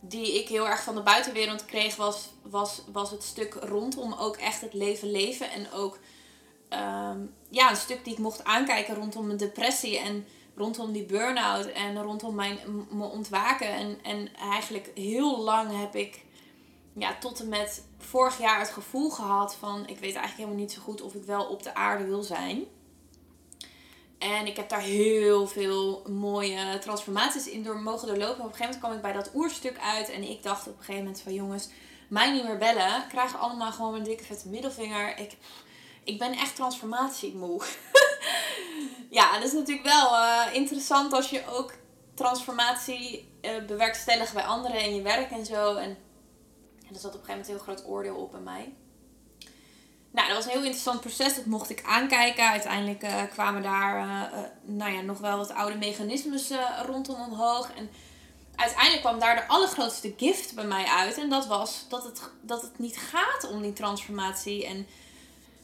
die 0.00 0.40
ik 0.40 0.48
heel 0.48 0.68
erg 0.68 0.82
van 0.82 0.94
de 0.94 1.02
buitenwereld 1.02 1.64
kreeg, 1.64 1.96
was, 1.96 2.28
was, 2.42 2.82
was 2.92 3.10
het 3.10 3.22
stuk 3.22 3.54
rondom 3.54 4.12
ook 4.12 4.36
echt 4.36 4.60
het 4.60 4.74
leven 4.74 5.10
leven. 5.10 5.50
En 5.50 5.72
ook 5.72 5.98
ehm, 6.72 7.18
ja, 7.48 7.70
een 7.70 7.76
stuk 7.76 8.04
die 8.04 8.12
ik 8.12 8.18
mocht 8.18 8.44
aankijken 8.44 8.94
rondom 8.94 9.26
mijn 9.26 9.38
depressie 9.38 9.98
en 9.98 10.26
rondom 10.56 10.92
die 10.92 11.04
burn-out 11.04 11.66
en 11.66 12.02
rondom 12.02 12.34
mijn, 12.34 12.58
mijn 12.90 13.10
ontwaken. 13.10 13.68
En, 13.68 13.98
en 14.02 14.34
eigenlijk 14.36 14.90
heel 14.94 15.40
lang 15.40 15.80
heb 15.80 15.94
ik 15.94 16.24
ja, 16.94 17.16
tot 17.20 17.40
en 17.40 17.48
met 17.48 17.84
vorig 17.98 18.38
jaar 18.38 18.58
het 18.58 18.70
gevoel 18.70 19.10
gehad 19.10 19.54
van 19.54 19.80
ik 19.80 19.98
weet 19.98 20.02
eigenlijk 20.02 20.36
helemaal 20.36 20.58
niet 20.58 20.72
zo 20.72 20.80
goed 20.80 21.02
of 21.02 21.14
ik 21.14 21.24
wel 21.24 21.44
op 21.44 21.62
de 21.62 21.74
aarde 21.74 22.04
wil 22.04 22.22
zijn. 22.22 22.64
En 24.18 24.46
ik 24.46 24.56
heb 24.56 24.68
daar 24.68 24.80
heel 24.80 25.46
veel 25.46 26.02
mooie 26.08 26.78
transformaties 26.78 27.48
in 27.48 27.62
door 27.62 27.80
mogen 27.80 28.06
doorlopen. 28.06 28.44
op 28.44 28.50
een 28.50 28.56
gegeven 28.56 28.64
moment 28.64 28.78
kwam 28.78 28.92
ik 28.92 29.02
bij 29.02 29.12
dat 29.12 29.30
oerstuk 29.34 29.78
uit. 29.78 30.10
En 30.10 30.30
ik 30.30 30.42
dacht 30.42 30.66
op 30.66 30.72
een 30.72 30.84
gegeven 30.84 31.04
moment 31.04 31.20
van 31.20 31.34
jongens, 31.34 31.68
mij 32.08 32.32
niet 32.32 32.44
meer 32.44 32.58
bellen. 32.58 33.06
Krijgen 33.08 33.38
allemaal 33.38 33.72
gewoon 33.72 33.94
een 33.94 34.02
dikke 34.02 34.24
vette 34.24 34.48
middelvinger. 34.48 35.18
Ik, 35.18 35.36
ik 36.04 36.18
ben 36.18 36.32
echt 36.32 36.54
transformatiemoe. 36.54 37.62
ja, 39.10 39.32
dat 39.34 39.44
is 39.44 39.52
natuurlijk 39.52 39.86
wel 39.86 40.12
uh, 40.12 40.46
interessant 40.52 41.12
als 41.12 41.30
je 41.30 41.42
ook 41.48 41.74
transformatie 42.14 43.28
uh, 43.42 43.64
bewerkstelligt 43.66 44.32
bij 44.32 44.44
anderen 44.44 44.80
in 44.80 44.94
je 44.94 45.02
werk 45.02 45.30
en 45.30 45.46
zo. 45.46 45.74
En, 45.74 45.96
en 46.86 46.94
er 46.94 47.00
zat 47.00 47.14
op 47.14 47.20
een 47.20 47.26
gegeven 47.26 47.28
moment 47.28 47.48
een 47.48 47.54
heel 47.54 47.64
groot 47.64 47.86
oordeel 47.86 48.16
op 48.16 48.30
bij 48.30 48.40
mij. 48.40 48.74
Nou, 50.10 50.28
dat 50.28 50.36
was 50.36 50.44
een 50.44 50.50
heel 50.50 50.62
interessant 50.62 51.00
proces. 51.00 51.34
Dat 51.34 51.44
mocht 51.44 51.70
ik 51.70 51.82
aankijken. 51.86 52.48
Uiteindelijk 52.48 53.02
uh, 53.02 53.22
kwamen 53.30 53.62
daar 53.62 54.30
nou 54.62 54.92
ja, 54.92 55.00
nog 55.00 55.18
wel 55.18 55.36
wat 55.36 55.52
oude 55.52 55.76
mechanismes 55.76 56.50
rondom 56.86 57.20
omhoog. 57.20 57.70
En 57.76 57.90
uiteindelijk 58.56 59.02
kwam 59.02 59.18
daar 59.18 59.36
de 59.36 59.48
allergrootste 59.48 60.14
gift 60.16 60.54
bij 60.54 60.64
mij 60.64 60.84
uit. 60.84 61.18
En 61.18 61.28
dat 61.28 61.46
was 61.46 61.84
dat 61.88 62.04
het, 62.04 62.30
dat 62.40 62.62
het 62.62 62.78
niet 62.78 62.96
gaat 62.96 63.50
om 63.50 63.62
die 63.62 63.72
transformatie. 63.72 64.66
En 64.66 64.86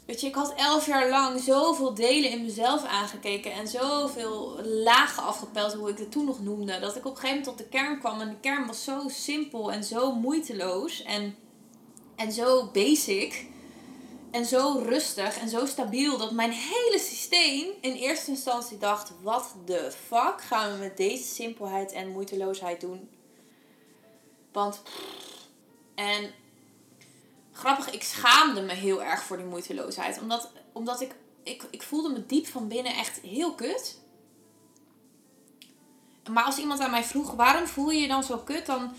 Weet 0.09 0.21
je, 0.21 0.27
ik 0.27 0.35
had 0.35 0.55
elf 0.55 0.87
jaar 0.87 1.09
lang 1.09 1.41
zoveel 1.41 1.95
delen 1.95 2.31
in 2.31 2.43
mezelf 2.43 2.85
aangekeken 2.85 3.53
en 3.53 3.69
zoveel 3.69 4.61
lagen 4.65 5.23
afgepeld, 5.23 5.75
hoe 5.75 5.91
ik 5.91 5.99
het 5.99 6.11
toen 6.11 6.25
nog 6.25 6.43
noemde. 6.43 6.79
Dat 6.79 6.97
ik 6.97 7.05
op 7.05 7.11
een 7.11 7.21
gegeven 7.21 7.38
moment 7.38 7.45
tot 7.45 7.59
de 7.59 7.77
kern 7.77 7.99
kwam 7.99 8.21
en 8.21 8.29
de 8.29 8.41
kern 8.41 8.67
was 8.67 8.85
zo 8.85 9.09
simpel 9.09 9.73
en 9.73 9.85
zo 9.85 10.12
moeiteloos 10.12 11.03
en, 11.03 11.37
en 12.17 12.33
zo 12.33 12.71
basic 12.73 13.47
en 14.31 14.45
zo 14.45 14.83
rustig 14.87 15.38
en 15.38 15.49
zo 15.49 15.67
stabiel 15.67 16.19
dat 16.19 16.33
mijn 16.33 16.53
hele 16.53 16.99
systeem 16.99 17.67
in 17.81 17.93
eerste 17.93 18.31
instantie 18.31 18.79
dacht: 18.79 19.12
wat 19.23 19.55
de 19.65 19.93
fuck 20.07 20.41
gaan 20.41 20.73
we 20.73 20.79
met 20.79 20.97
deze 20.97 21.25
simpelheid 21.25 21.93
en 21.93 22.12
moeiteloosheid 22.12 22.81
doen? 22.81 23.09
Want. 24.53 24.83
En 25.95 26.31
grappig, 27.59 27.91
ik 27.91 28.03
schaamde 28.03 28.61
me 28.61 28.73
heel 28.73 29.03
erg 29.03 29.23
voor 29.23 29.37
die 29.37 29.47
moeiteloosheid. 29.47 30.21
Omdat, 30.21 30.50
omdat 30.73 31.00
ik, 31.00 31.15
ik, 31.43 31.62
ik 31.71 31.83
voelde 31.83 32.09
me 32.09 32.27
diep 32.27 32.47
van 32.47 32.69
binnen 32.69 32.95
echt 32.95 33.21
heel 33.21 33.55
kut. 33.55 33.99
Maar 36.31 36.45
als 36.45 36.59
iemand 36.59 36.81
aan 36.81 36.91
mij 36.91 37.05
vroeg, 37.05 37.33
waarom 37.33 37.67
voel 37.67 37.91
je 37.91 38.00
je 38.00 38.09
dan 38.09 38.23
zo 38.23 38.38
kut? 38.38 38.67
Dan, 38.67 38.93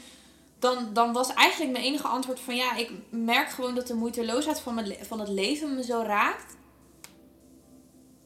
dan, 0.60 0.94
dan 0.94 1.14
was 1.14 1.34
eigenlijk 1.34 1.72
mijn 1.72 1.84
enige 1.84 2.08
antwoord 2.08 2.40
van 2.40 2.56
ja, 2.56 2.76
ik 2.76 2.92
merk 3.10 3.50
gewoon 3.50 3.76
dat 3.76 3.88
de 3.88 3.94
moeiteloosheid 3.94 4.60
van, 4.60 4.74
mijn, 4.74 5.06
van 5.06 5.20
het 5.20 5.30
leven 5.30 5.76
me 5.76 5.84
zo 5.84 6.02
raakt. 6.02 6.56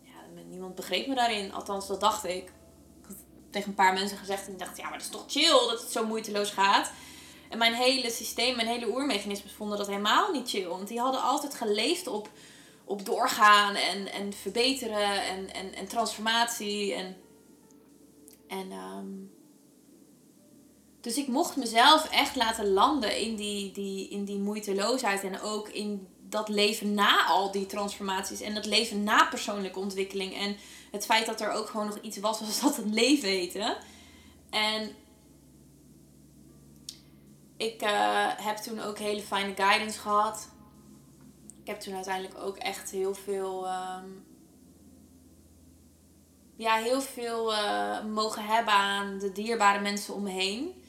Ja, 0.01 0.41
niemand 0.49 0.75
begreep 0.75 1.07
me 1.07 1.15
daarin. 1.15 1.53
Althans, 1.53 1.87
dat 1.87 1.99
dacht 1.99 2.23
ik. 2.23 2.43
Ik 2.43 3.05
had 3.07 3.15
tegen 3.49 3.69
een 3.69 3.75
paar 3.75 3.93
mensen 3.93 4.17
gezegd 4.17 4.45
en 4.45 4.51
ik 4.51 4.59
dacht, 4.59 4.77
ja, 4.77 4.83
maar 4.83 4.97
dat 4.97 5.01
is 5.01 5.09
toch 5.09 5.25
chill 5.27 5.69
dat 5.69 5.81
het 5.81 5.91
zo 5.91 6.05
moeiteloos 6.05 6.49
gaat. 6.49 6.91
En 7.49 7.57
mijn 7.57 7.73
hele 7.73 8.09
systeem, 8.09 8.55
mijn 8.55 8.67
hele 8.67 8.87
oermechanismes 8.87 9.51
vonden 9.51 9.77
dat 9.77 9.87
helemaal 9.87 10.31
niet 10.31 10.49
chill. 10.49 10.67
Want 10.67 10.87
die 10.87 10.99
hadden 10.99 11.21
altijd 11.21 11.55
geleefd 11.55 12.07
op, 12.07 12.29
op 12.83 13.05
doorgaan 13.05 13.75
en, 13.75 14.11
en 14.11 14.33
verbeteren 14.33 15.25
en, 15.25 15.53
en, 15.53 15.75
en 15.75 15.87
transformatie. 15.87 16.93
En, 16.93 17.17
en 18.47 18.71
um, 18.71 19.31
dus 21.03 21.17
ik 21.17 21.27
mocht 21.27 21.55
mezelf 21.55 22.09
echt 22.09 22.35
laten 22.35 22.73
landen 22.73 23.19
in 23.19 23.35
die, 23.35 23.71
die, 23.71 24.09
in 24.09 24.25
die 24.25 24.39
moeiteloosheid. 24.39 25.23
En 25.23 25.41
ook 25.41 25.69
in 25.69 26.07
dat 26.29 26.49
leven 26.49 26.93
na 26.93 27.25
al 27.25 27.51
die 27.51 27.65
transformaties. 27.65 28.41
En 28.41 28.53
dat 28.53 28.65
leven 28.65 29.03
na 29.03 29.25
persoonlijke 29.25 29.79
ontwikkeling. 29.79 30.35
En 30.35 30.57
het 30.91 31.05
feit 31.05 31.25
dat 31.25 31.41
er 31.41 31.51
ook 31.51 31.67
gewoon 31.69 31.85
nog 31.85 31.99
iets 32.01 32.17
was 32.17 32.39
als 32.39 32.61
dat 32.61 32.75
het 32.75 32.89
leven 32.89 33.29
heette. 33.29 33.77
En 34.49 34.91
ik 37.63 37.81
uh, 37.81 38.27
heb 38.37 38.57
toen 38.57 38.79
ook 38.79 38.97
hele 38.97 39.21
fijne 39.21 39.55
guidance 39.55 39.99
gehad. 39.99 40.49
Ik 41.61 41.67
heb 41.67 41.79
toen 41.79 41.95
uiteindelijk 41.95 42.37
ook 42.37 42.57
echt 42.57 42.91
heel 42.91 43.13
veel. 43.13 43.67
Um, 43.67 44.25
ja, 46.55 46.75
heel 46.75 47.01
veel 47.01 47.53
uh, 47.53 48.03
mogen 48.03 48.45
hebben 48.45 48.73
aan 48.73 49.19
de 49.19 49.31
dierbare 49.31 49.79
mensen 49.79 50.13
om 50.13 50.23
me 50.23 50.29
heen. 50.29 50.83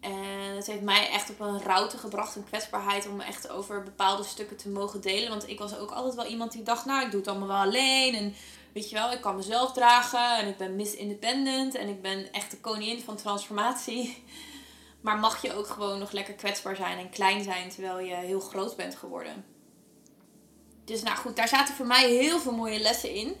En 0.00 0.56
het 0.56 0.66
heeft 0.66 0.82
mij 0.82 1.10
echt 1.10 1.30
op 1.30 1.40
een 1.40 1.62
route 1.62 1.98
gebracht, 1.98 2.36
een 2.36 2.44
kwetsbaarheid 2.44 3.08
om 3.08 3.20
echt 3.20 3.48
over 3.48 3.82
bepaalde 3.82 4.24
stukken 4.24 4.56
te 4.56 4.68
mogen 4.68 5.00
delen. 5.00 5.28
Want 5.28 5.48
ik 5.48 5.58
was 5.58 5.78
ook 5.78 5.90
altijd 5.90 6.14
wel 6.14 6.26
iemand 6.26 6.52
die 6.52 6.62
dacht, 6.62 6.84
nou, 6.84 7.04
ik 7.04 7.10
doe 7.10 7.20
het 7.20 7.28
allemaal 7.28 7.48
wel 7.48 7.56
alleen. 7.56 8.14
En 8.14 8.34
weet 8.72 8.90
je 8.90 8.96
wel, 8.96 9.12
ik 9.12 9.20
kan 9.20 9.36
mezelf 9.36 9.72
dragen 9.72 10.38
en 10.38 10.48
ik 10.48 10.56
ben 10.56 10.76
Miss 10.76 10.94
Independent 10.94 11.74
en 11.74 11.88
ik 11.88 12.02
ben 12.02 12.32
echt 12.32 12.50
de 12.50 12.60
koningin 12.60 13.00
van 13.00 13.16
transformatie. 13.16 14.22
Maar 15.04 15.18
mag 15.18 15.42
je 15.42 15.54
ook 15.54 15.66
gewoon 15.66 15.98
nog 15.98 16.12
lekker 16.12 16.34
kwetsbaar 16.34 16.76
zijn 16.76 16.98
en 16.98 17.10
klein 17.10 17.42
zijn 17.42 17.68
terwijl 17.68 17.98
je 17.98 18.14
heel 18.14 18.40
groot 18.40 18.76
bent 18.76 18.94
geworden. 18.94 19.44
Dus 20.84 21.02
nou 21.02 21.16
goed, 21.16 21.36
daar 21.36 21.48
zaten 21.48 21.74
voor 21.74 21.86
mij 21.86 22.08
heel 22.08 22.38
veel 22.40 22.52
mooie 22.52 22.78
lessen 22.78 23.14
in. 23.14 23.36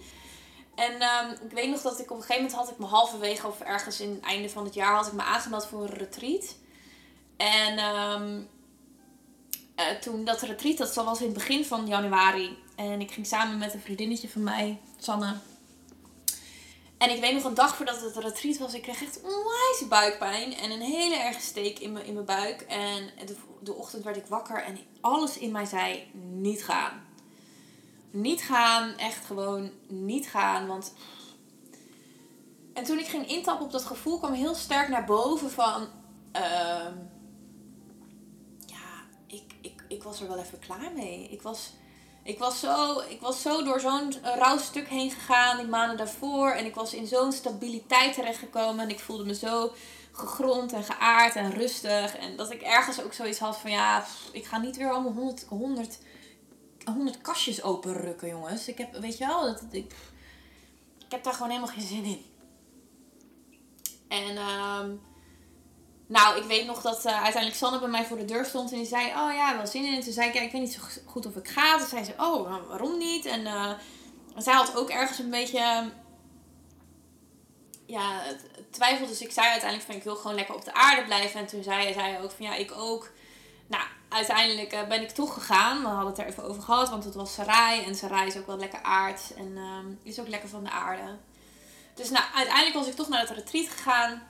En 0.74 0.92
um, 0.92 1.30
ik 1.48 1.52
weet 1.52 1.70
nog 1.70 1.80
dat 1.80 2.00
ik 2.00 2.10
op 2.10 2.16
een 2.16 2.22
gegeven 2.22 2.42
moment 2.42 2.60
had 2.60 2.70
ik 2.70 2.78
me 2.78 2.86
halverwege 2.86 3.46
of 3.46 3.60
ergens 3.60 4.00
in 4.00 4.10
het 4.10 4.20
einde 4.20 4.50
van 4.50 4.64
het 4.64 4.74
jaar 4.74 4.94
had 4.94 5.06
ik 5.06 5.12
me 5.12 5.22
aangemeld 5.22 5.66
voor 5.66 5.82
een 5.82 5.94
retreat. 5.94 6.56
En 7.36 7.78
um, 7.78 8.48
uh, 9.76 9.84
toen 10.00 10.24
dat 10.24 10.42
retreat, 10.42 10.76
dat 10.76 10.94
was 10.94 11.20
in 11.20 11.26
het 11.26 11.34
begin 11.34 11.64
van 11.64 11.86
januari. 11.86 12.58
En 12.76 13.00
ik 13.00 13.10
ging 13.10 13.26
samen 13.26 13.58
met 13.58 13.74
een 13.74 13.80
vriendinnetje 13.80 14.28
van 14.28 14.42
mij, 14.42 14.80
Sanne. 14.98 15.34
En 17.04 17.10
ik 17.10 17.20
weet 17.20 17.34
nog 17.34 17.44
een 17.44 17.54
dag 17.54 17.76
voordat 17.76 18.00
het 18.00 18.16
retreat 18.16 18.58
was, 18.58 18.74
ik 18.74 18.82
kreeg 18.82 19.02
echt 19.02 19.20
onwijs 19.22 19.88
buikpijn. 19.88 20.54
En 20.56 20.70
een 20.70 20.80
hele 20.80 21.16
erge 21.16 21.40
steek 21.40 21.78
in, 21.78 21.92
me, 21.92 22.06
in 22.06 22.14
mijn 22.14 22.26
buik. 22.26 22.60
En 22.60 23.10
de, 23.26 23.36
de 23.60 23.74
ochtend 23.74 24.04
werd 24.04 24.16
ik 24.16 24.26
wakker 24.26 24.62
en 24.62 24.78
alles 25.00 25.38
in 25.38 25.52
mij 25.52 25.64
zei, 25.64 26.10
niet 26.30 26.64
gaan 26.64 27.02
niet 28.14 28.42
gaan, 28.42 28.96
echt 28.96 29.24
gewoon 29.24 29.70
niet 29.86 30.28
gaan. 30.28 30.66
Want. 30.66 30.92
En 32.72 32.84
toen 32.84 32.98
ik 32.98 33.06
ging 33.06 33.28
intappen 33.28 33.66
op 33.66 33.72
dat 33.72 33.84
gevoel, 33.84 34.18
kwam 34.18 34.32
heel 34.32 34.54
sterk 34.54 34.88
naar 34.88 35.04
boven 35.04 35.50
van. 35.50 35.82
Uh, 36.36 36.86
ja, 38.66 39.04
ik, 39.26 39.54
ik, 39.60 39.84
ik 39.88 40.02
was 40.02 40.20
er 40.20 40.28
wel 40.28 40.38
even 40.38 40.58
klaar 40.58 40.92
mee. 40.94 41.28
Ik 41.28 41.42
was, 41.42 41.72
ik 42.24 42.38
was, 42.38 42.60
zo, 42.60 43.00
ik 43.08 43.20
was 43.20 43.42
zo 43.42 43.64
door 43.64 43.80
zo'n 43.80 44.14
rauw 44.22 44.58
stuk 44.58 44.88
heen 44.88 45.10
gegaan 45.10 45.56
die 45.56 45.66
maanden 45.66 45.96
daarvoor. 45.96 46.50
En 46.50 46.64
ik 46.64 46.74
was 46.74 46.94
in 46.94 47.06
zo'n 47.06 47.32
stabiliteit 47.32 48.14
terechtgekomen. 48.14 48.84
En 48.84 48.90
ik 48.90 49.00
voelde 49.00 49.24
me 49.24 49.34
zo 49.34 49.72
gegrond 50.12 50.72
en 50.72 50.84
geaard 50.84 51.34
en 51.34 51.50
rustig. 51.50 52.16
En 52.16 52.36
dat 52.36 52.50
ik 52.50 52.62
ergens 52.62 53.02
ook 53.02 53.12
zoiets 53.12 53.38
had 53.38 53.58
van 53.58 53.70
ja, 53.70 54.04
ik 54.32 54.44
ga 54.44 54.58
niet 54.58 54.76
weer 54.76 54.90
allemaal 54.90 55.12
100, 55.12 55.46
100 55.48 55.98
honderd 56.84 57.20
kastjes 57.20 57.62
openrukken, 57.62 58.28
jongens. 58.28 58.68
Ik 58.68 58.78
heb, 58.78 58.96
weet 58.96 59.18
je 59.18 59.26
wel, 59.26 59.42
dat, 59.42 59.62
ik, 59.70 59.94
ik 60.98 61.10
heb 61.10 61.24
daar 61.24 61.32
gewoon 61.32 61.48
helemaal 61.48 61.74
geen 61.74 61.86
zin 61.86 62.04
in. 62.04 62.24
En 64.08 64.38
um, 64.38 65.00
nou, 66.06 66.38
ik 66.38 66.44
weet 66.44 66.66
nog 66.66 66.82
dat 66.82 67.06
uh, 67.06 67.12
uiteindelijk 67.12 67.54
Sanne 67.54 67.78
bij 67.78 67.88
mij 67.88 68.04
voor 68.04 68.16
de 68.16 68.24
deur 68.24 68.44
stond 68.44 68.70
en 68.70 68.76
die 68.76 68.86
zei, 68.86 69.06
oh 69.06 69.34
ja, 69.34 69.56
wel 69.56 69.66
zin 69.66 69.84
in. 69.84 69.94
En 69.94 70.00
toen 70.00 70.12
zei 70.12 70.28
ik, 70.28 70.34
ik 70.34 70.52
weet 70.52 70.60
niet 70.60 70.72
zo 70.72 70.80
goed 71.04 71.26
of 71.26 71.36
ik 71.36 71.48
ga. 71.48 71.78
Toen 71.78 71.86
zei 71.86 72.04
ze, 72.04 72.12
oh, 72.16 72.68
waarom 72.68 72.98
niet? 72.98 73.24
En 73.24 73.40
uh, 73.40 73.70
zij 74.36 74.54
had 74.54 74.76
ook 74.76 74.90
ergens 74.90 75.18
een 75.18 75.30
beetje, 75.30 75.90
ja, 77.86 78.22
twijfel. 78.70 79.06
Dus 79.06 79.20
ik 79.20 79.32
zei 79.32 79.48
uiteindelijk 79.48 79.88
van, 79.90 79.98
ik 79.98 80.04
wil 80.04 80.16
gewoon 80.16 80.36
lekker 80.36 80.54
op 80.54 80.64
de 80.64 80.74
aarde 80.74 81.04
blijven. 81.04 81.40
En 81.40 81.46
toen 81.46 81.62
zei 81.62 81.92
zij 81.92 82.20
ook 82.22 82.30
van, 82.30 82.46
ja, 82.46 82.54
ik 82.54 82.72
ook. 82.76 83.10
Nou, 83.66 83.84
uiteindelijk 84.08 84.72
uh, 84.72 84.86
ben 84.86 85.02
ik 85.02 85.10
toch 85.10 85.34
gegaan. 85.34 85.80
We 85.80 85.86
hadden 85.86 86.06
het 86.06 86.18
er 86.18 86.26
even 86.26 86.44
over 86.44 86.62
gehad, 86.62 86.90
want 86.90 87.04
het 87.04 87.14
was 87.14 87.34
Sarai. 87.34 87.84
En 87.84 87.94
Sarai 87.94 88.26
is 88.26 88.36
ook 88.36 88.46
wel 88.46 88.58
lekker 88.58 88.82
aard. 88.82 89.34
En 89.36 89.56
um, 89.56 90.00
is 90.02 90.20
ook 90.20 90.28
lekker 90.28 90.48
van 90.48 90.64
de 90.64 90.70
aarde. 90.70 91.16
Dus 91.94 92.10
nou, 92.10 92.24
uiteindelijk 92.34 92.76
was 92.76 92.86
ik 92.86 92.94
toch 92.94 93.08
naar 93.08 93.20
het 93.20 93.30
retreat 93.30 93.68
gegaan. 93.68 94.22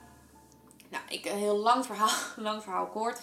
Nou, 0.89 1.03
ik, 1.09 1.25
een 1.25 1.37
heel 1.37 1.57
lang 1.57 1.85
verhaal, 1.85 2.17
lang 2.47 2.63
verhaal 2.63 2.87
kort. 2.87 3.19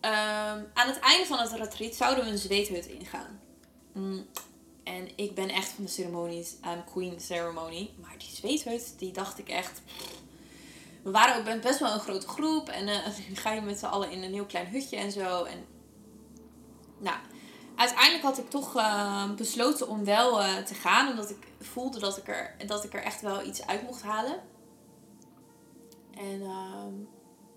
Um, 0.00 0.70
aan 0.74 0.88
het 0.88 0.98
einde 0.98 1.26
van 1.26 1.38
het 1.38 1.52
retreat 1.52 1.94
zouden 1.94 2.24
we 2.24 2.30
een 2.30 2.38
zweethut 2.38 2.86
ingaan. 2.86 3.40
Mm. 3.92 4.26
En 4.84 5.08
ik 5.16 5.34
ben 5.34 5.48
echt 5.48 5.68
van 5.68 5.84
de 5.84 5.90
ceremonies, 5.90 6.56
I'm 6.64 6.84
queen 6.84 7.20
ceremony. 7.20 7.90
Maar 8.00 8.14
die 8.18 8.28
zweethut, 8.34 8.94
die 8.98 9.12
dacht 9.12 9.38
ik 9.38 9.48
echt 9.48 9.80
we 11.06 11.12
waren 11.12 11.36
ook 11.36 11.62
best 11.62 11.78
wel 11.78 11.92
een 11.92 12.00
grote 12.00 12.28
groep. 12.28 12.68
En 12.68 12.88
uh, 12.88 12.96
ga 13.34 13.52
je 13.52 13.60
met 13.60 13.78
z'n 13.78 13.84
allen 13.84 14.10
in 14.10 14.22
een 14.22 14.32
heel 14.32 14.44
klein 14.44 14.66
hutje 14.66 14.96
en 14.96 15.12
zo. 15.12 15.44
En 15.44 15.66
nou, 16.98 17.16
uiteindelijk 17.76 18.22
had 18.22 18.38
ik 18.38 18.50
toch 18.50 18.76
uh, 18.76 19.30
besloten 19.30 19.88
om 19.88 20.04
wel 20.04 20.40
uh, 20.40 20.56
te 20.56 20.74
gaan. 20.74 21.08
Omdat 21.08 21.30
ik 21.30 21.46
voelde 21.60 21.98
dat 21.98 22.16
ik, 22.16 22.28
er, 22.28 22.54
dat 22.66 22.84
ik 22.84 22.94
er 22.94 23.02
echt 23.02 23.20
wel 23.20 23.46
iets 23.46 23.66
uit 23.66 23.82
mocht 23.82 24.02
halen. 24.02 24.40
En 26.16 26.40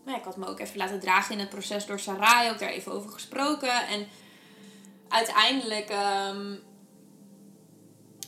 ja, 0.05 0.17
ik 0.17 0.23
had 0.23 0.37
me 0.37 0.47
ook 0.47 0.59
even 0.59 0.77
laten 0.77 0.99
dragen 0.99 1.33
in 1.33 1.39
het 1.39 1.49
proces 1.49 1.85
door 1.85 1.99
Sarai. 1.99 2.49
Ook 2.49 2.59
daar 2.59 2.69
even 2.69 2.91
over 2.91 3.09
gesproken. 3.09 3.87
En 3.87 4.07
uiteindelijk 5.07 5.89
um, 5.89 6.59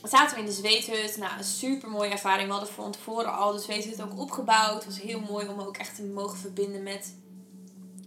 zaten 0.02 0.34
we 0.34 0.40
in 0.40 0.46
de 0.46 0.52
zweethut. 0.52 1.16
Nou, 1.16 1.38
een 1.38 1.44
super 1.44 1.88
mooie 1.88 2.10
ervaring. 2.10 2.46
We 2.46 2.54
hadden 2.54 2.72
van 2.72 2.92
tevoren 2.92 3.36
al 3.36 3.52
de 3.52 3.58
zweethut 3.58 4.02
ook 4.02 4.18
opgebouwd. 4.18 4.74
Het 4.74 4.84
was 4.84 5.00
heel 5.00 5.20
mooi 5.20 5.48
om 5.48 5.60
ook 5.60 5.76
echt 5.76 5.96
te 5.96 6.04
mogen 6.04 6.38
verbinden 6.38 6.82
met 6.82 7.16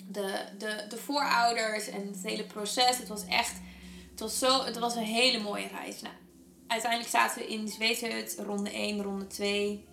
de, 0.08 0.46
de, 0.58 0.86
de 0.90 0.98
voorouders 0.98 1.88
en 1.88 2.08
het 2.08 2.24
hele 2.24 2.46
proces. 2.46 2.98
Het 2.98 3.08
was 3.08 3.26
echt, 3.26 3.54
het 4.12 4.20
was, 4.20 4.40
zo, 4.40 4.64
het 4.64 4.80
was 4.80 4.96
een 4.96 5.04
hele 5.04 5.40
mooie 5.40 5.68
reis. 5.68 6.02
Nou, 6.02 6.16
uiteindelijk 6.68 7.12
zaten 7.12 7.42
we 7.42 7.48
in 7.48 7.66
de 7.66 7.72
zweethut, 7.72 8.38
ronde 8.46 8.72
1, 8.72 9.02
ronde 9.02 9.28
2. 9.28 9.86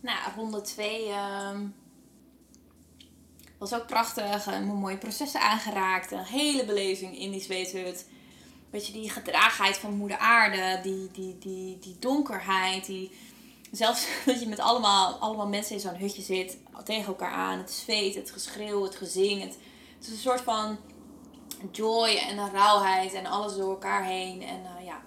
Nou, 0.00 0.18
ronde 0.36 0.60
2 0.60 1.08
um, 1.52 1.74
was 3.58 3.74
ook 3.74 3.86
prachtig. 3.86 4.46
Een 4.46 4.66
mooie 4.66 4.98
processen 4.98 5.40
aangeraakt. 5.40 6.10
Een 6.10 6.24
hele 6.24 6.64
beleving 6.64 7.18
in 7.18 7.30
die 7.30 7.42
zweethut 7.42 8.06
weet 8.70 8.86
je, 8.86 8.92
die 8.92 9.10
gedraagheid 9.10 9.76
van 9.76 9.96
moeder 9.96 10.18
aarde, 10.18 10.80
die, 10.82 11.10
die, 11.10 11.38
die, 11.38 11.78
die 11.78 11.96
donkerheid, 11.98 12.86
die... 12.86 13.10
Zelfs 13.72 14.06
dat 14.26 14.40
je 14.40 14.46
met 14.46 14.58
allemaal, 14.58 15.12
allemaal 15.12 15.48
mensen 15.48 15.74
in 15.74 15.80
zo'n 15.80 15.96
hutje 15.96 16.22
zit, 16.22 16.58
tegen 16.84 17.06
elkaar 17.06 17.30
aan. 17.30 17.58
Het 17.58 17.70
zweet, 17.70 18.14
het 18.14 18.30
geschreeuw, 18.30 18.82
het 18.82 18.96
gezing. 18.96 19.40
Het, 19.42 19.58
het 19.96 20.06
is 20.06 20.08
een 20.08 20.16
soort 20.16 20.40
van 20.40 20.78
joy 21.72 22.08
en 22.08 22.38
een 22.38 22.50
rauwheid 22.50 23.12
en 23.12 23.26
alles 23.26 23.56
door 23.56 23.70
elkaar 23.70 24.04
heen. 24.04 24.42
En 24.42 24.60
uh, 24.78 24.86
ja, 24.86 25.02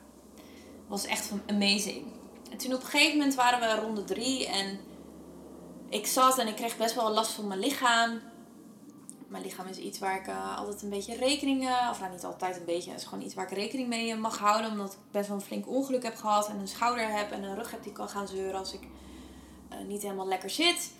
was 0.87 1.05
echt 1.05 1.31
amazing. 1.47 2.05
En 2.49 2.57
toen 2.57 2.73
op 2.73 2.81
een 2.81 2.87
gegeven 2.87 3.17
moment 3.17 3.35
waren 3.35 3.59
we 3.59 3.81
ronde 3.81 4.03
drie 4.03 4.47
en 4.47 4.79
ik 5.89 6.07
zat 6.07 6.37
en 6.37 6.47
ik 6.47 6.55
kreeg 6.55 6.77
best 6.77 6.95
wel 6.95 7.11
last 7.11 7.31
van 7.31 7.47
mijn 7.47 7.59
lichaam. 7.59 8.19
Mijn 9.27 9.43
lichaam 9.43 9.67
is 9.67 9.77
iets 9.77 9.99
waar 9.99 10.19
ik 10.19 10.27
uh, 10.27 10.57
altijd 10.57 10.81
een 10.81 10.89
beetje 10.89 11.15
rekening, 11.15 11.63
uh, 11.63 11.87
of 11.91 11.99
nou 11.99 12.11
niet 12.11 12.23
altijd 12.23 12.57
een 12.57 12.65
beetje, 12.65 12.91
het 12.91 12.99
is 12.99 13.05
gewoon 13.05 13.23
iets 13.23 13.33
waar 13.33 13.51
ik 13.51 13.57
rekening 13.57 13.87
mee 13.87 14.15
mag 14.15 14.37
houden. 14.37 14.71
Omdat 14.71 14.93
ik 14.93 14.99
best 15.11 15.27
wel 15.27 15.37
een 15.37 15.43
flink 15.43 15.67
ongeluk 15.67 16.03
heb 16.03 16.15
gehad 16.15 16.49
en 16.49 16.59
een 16.59 16.67
schouder 16.67 17.11
heb 17.11 17.31
en 17.31 17.43
een 17.43 17.55
rug 17.55 17.71
heb 17.71 17.83
die 17.83 17.91
kan 17.91 18.09
gaan 18.09 18.27
zeuren 18.27 18.59
als 18.59 18.73
ik 18.73 18.81
niet 19.87 20.01
helemaal 20.01 20.27
lekker 20.27 20.49
zit. 20.49 20.91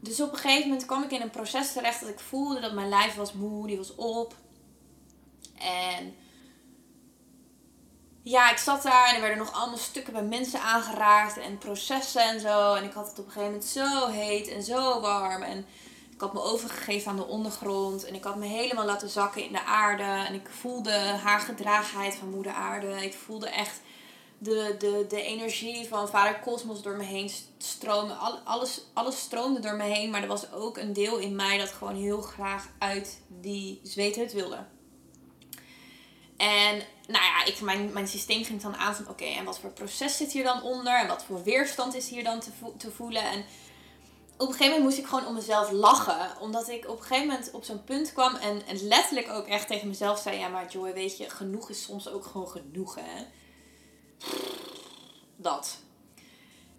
Dus 0.00 0.20
op 0.20 0.32
een 0.32 0.38
gegeven 0.38 0.68
moment 0.68 0.86
kwam 0.86 1.02
ik 1.02 1.10
in 1.10 1.20
een 1.20 1.30
proces 1.30 1.72
terecht 1.72 2.00
dat 2.00 2.08
ik 2.08 2.20
voelde 2.20 2.60
dat 2.60 2.72
mijn 2.72 2.88
lijf 2.88 3.14
was 3.14 3.32
moe, 3.32 3.66
die 3.66 3.76
was 3.76 3.94
op. 3.94 4.34
En 5.58 6.14
ja, 8.28 8.50
ik 8.50 8.58
zat 8.58 8.82
daar 8.82 9.08
en 9.08 9.14
er 9.14 9.20
werden 9.20 9.38
nog 9.38 9.52
allemaal 9.52 9.78
stukken 9.78 10.12
bij 10.12 10.22
mensen 10.22 10.60
aangeraakt 10.60 11.38
en 11.38 11.58
processen 11.58 12.22
en 12.22 12.40
zo. 12.40 12.74
En 12.74 12.84
ik 12.84 12.92
had 12.92 13.08
het 13.08 13.18
op 13.18 13.26
een 13.26 13.32
gegeven 13.32 13.52
moment 13.52 13.70
zo 13.70 14.06
heet 14.06 14.48
en 14.48 14.62
zo 14.62 15.00
warm. 15.00 15.42
En 15.42 15.66
ik 16.10 16.20
had 16.20 16.32
me 16.32 16.42
overgegeven 16.42 17.10
aan 17.10 17.16
de 17.16 17.26
ondergrond. 17.26 18.04
En 18.04 18.14
ik 18.14 18.24
had 18.24 18.36
me 18.36 18.46
helemaal 18.46 18.84
laten 18.84 19.08
zakken 19.08 19.44
in 19.44 19.52
de 19.52 19.64
aarde. 19.64 20.02
En 20.02 20.34
ik 20.34 20.48
voelde 20.48 20.92
haar 21.22 21.40
gedragenheid 21.40 22.14
van 22.14 22.30
moeder 22.30 22.52
aarde. 22.52 23.04
Ik 23.04 23.14
voelde 23.14 23.48
echt 23.48 23.80
de, 24.38 24.74
de, 24.78 25.06
de 25.08 25.22
energie 25.22 25.88
van 25.88 26.08
vader 26.08 26.40
kosmos 26.40 26.82
door 26.82 26.96
me 26.96 27.04
heen 27.04 27.30
stromen. 27.58 28.18
alles, 28.44 28.80
alles 28.92 29.18
stroomde 29.18 29.60
door 29.60 29.76
me 29.76 29.84
heen. 29.84 30.10
Maar 30.10 30.22
er 30.22 30.28
was 30.28 30.52
ook 30.52 30.76
een 30.76 30.92
deel 30.92 31.18
in 31.18 31.36
mij 31.36 31.58
dat 31.58 31.70
gewoon 31.70 31.96
heel 31.96 32.20
graag 32.20 32.68
uit 32.78 33.20
die 33.28 33.80
zweethut 33.82 34.32
wilde. 34.32 34.74
En 36.36 36.82
nou 37.06 37.24
ja, 37.24 37.44
ik, 37.44 37.60
mijn, 37.60 37.92
mijn 37.92 38.08
systeem 38.08 38.44
ging 38.44 38.62
dan 38.62 38.76
aan 38.76 38.94
van 38.94 39.08
oké, 39.08 39.24
en 39.24 39.44
wat 39.44 39.58
voor 39.58 39.70
proces 39.70 40.16
zit 40.16 40.32
hier 40.32 40.44
dan 40.44 40.62
onder? 40.62 40.98
En 41.00 41.06
wat 41.06 41.24
voor 41.24 41.42
weerstand 41.42 41.94
is 41.94 42.08
hier 42.08 42.24
dan 42.24 42.40
te, 42.40 42.50
te 42.76 42.90
voelen? 42.90 43.22
En 43.22 43.44
op 44.38 44.48
een 44.48 44.54
gegeven 44.54 44.66
moment 44.66 44.82
moest 44.82 44.98
ik 44.98 45.06
gewoon 45.06 45.26
om 45.26 45.34
mezelf 45.34 45.70
lachen. 45.70 46.40
Omdat 46.40 46.68
ik 46.68 46.88
op 46.88 46.98
een 46.98 47.04
gegeven 47.04 47.26
moment 47.26 47.50
op 47.50 47.64
zo'n 47.64 47.84
punt 47.84 48.12
kwam 48.12 48.34
en, 48.34 48.66
en 48.66 48.86
letterlijk 48.86 49.30
ook 49.30 49.46
echt 49.46 49.66
tegen 49.66 49.88
mezelf 49.88 50.20
zei: 50.20 50.38
Ja, 50.38 50.48
maar 50.48 50.70
Joy, 50.70 50.92
weet 50.92 51.16
je, 51.16 51.30
genoeg 51.30 51.70
is 51.70 51.82
soms 51.82 52.08
ook 52.08 52.24
gewoon 52.24 52.48
genoeg, 52.48 52.94
hè? 52.94 53.24
Dat. 55.36 55.78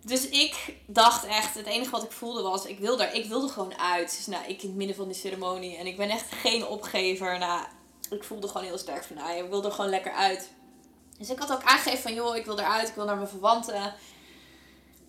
Dus 0.01 0.29
ik 0.29 0.75
dacht 0.85 1.25
echt, 1.25 1.53
het 1.53 1.65
enige 1.65 1.91
wat 1.91 2.03
ik 2.03 2.11
voelde 2.11 2.41
was, 2.41 2.65
ik 2.65 2.79
wilde 2.79 3.03
er, 3.03 3.13
ik 3.13 3.25
wilde 3.25 3.47
gewoon 3.47 3.77
uit. 3.77 4.15
Dus 4.17 4.25
nou, 4.25 4.45
ik 4.47 4.61
in 4.61 4.67
het 4.67 4.77
midden 4.77 4.95
van 4.95 5.07
die 5.07 5.15
ceremonie. 5.15 5.77
En 5.77 5.87
ik 5.87 5.97
ben 5.97 6.09
echt 6.09 6.31
geen 6.31 6.65
opgever. 6.65 7.37
Nou, 7.37 7.65
ik 8.11 8.23
voelde 8.23 8.47
gewoon 8.47 8.67
heel 8.67 8.77
sterk 8.77 9.03
van, 9.03 9.15
nou, 9.15 9.43
ik 9.43 9.49
wil 9.49 9.65
er 9.65 9.71
gewoon 9.71 9.89
lekker 9.89 10.11
uit. 10.11 10.51
Dus 11.17 11.29
ik 11.29 11.39
had 11.39 11.51
ook 11.51 11.63
aangegeven 11.63 12.01
van, 12.01 12.13
joh, 12.13 12.35
ik 12.35 12.45
wil 12.45 12.59
eruit, 12.59 12.87
ik 12.87 12.95
wil 12.95 13.05
naar 13.05 13.15
mijn 13.15 13.27
verwanten. 13.27 13.93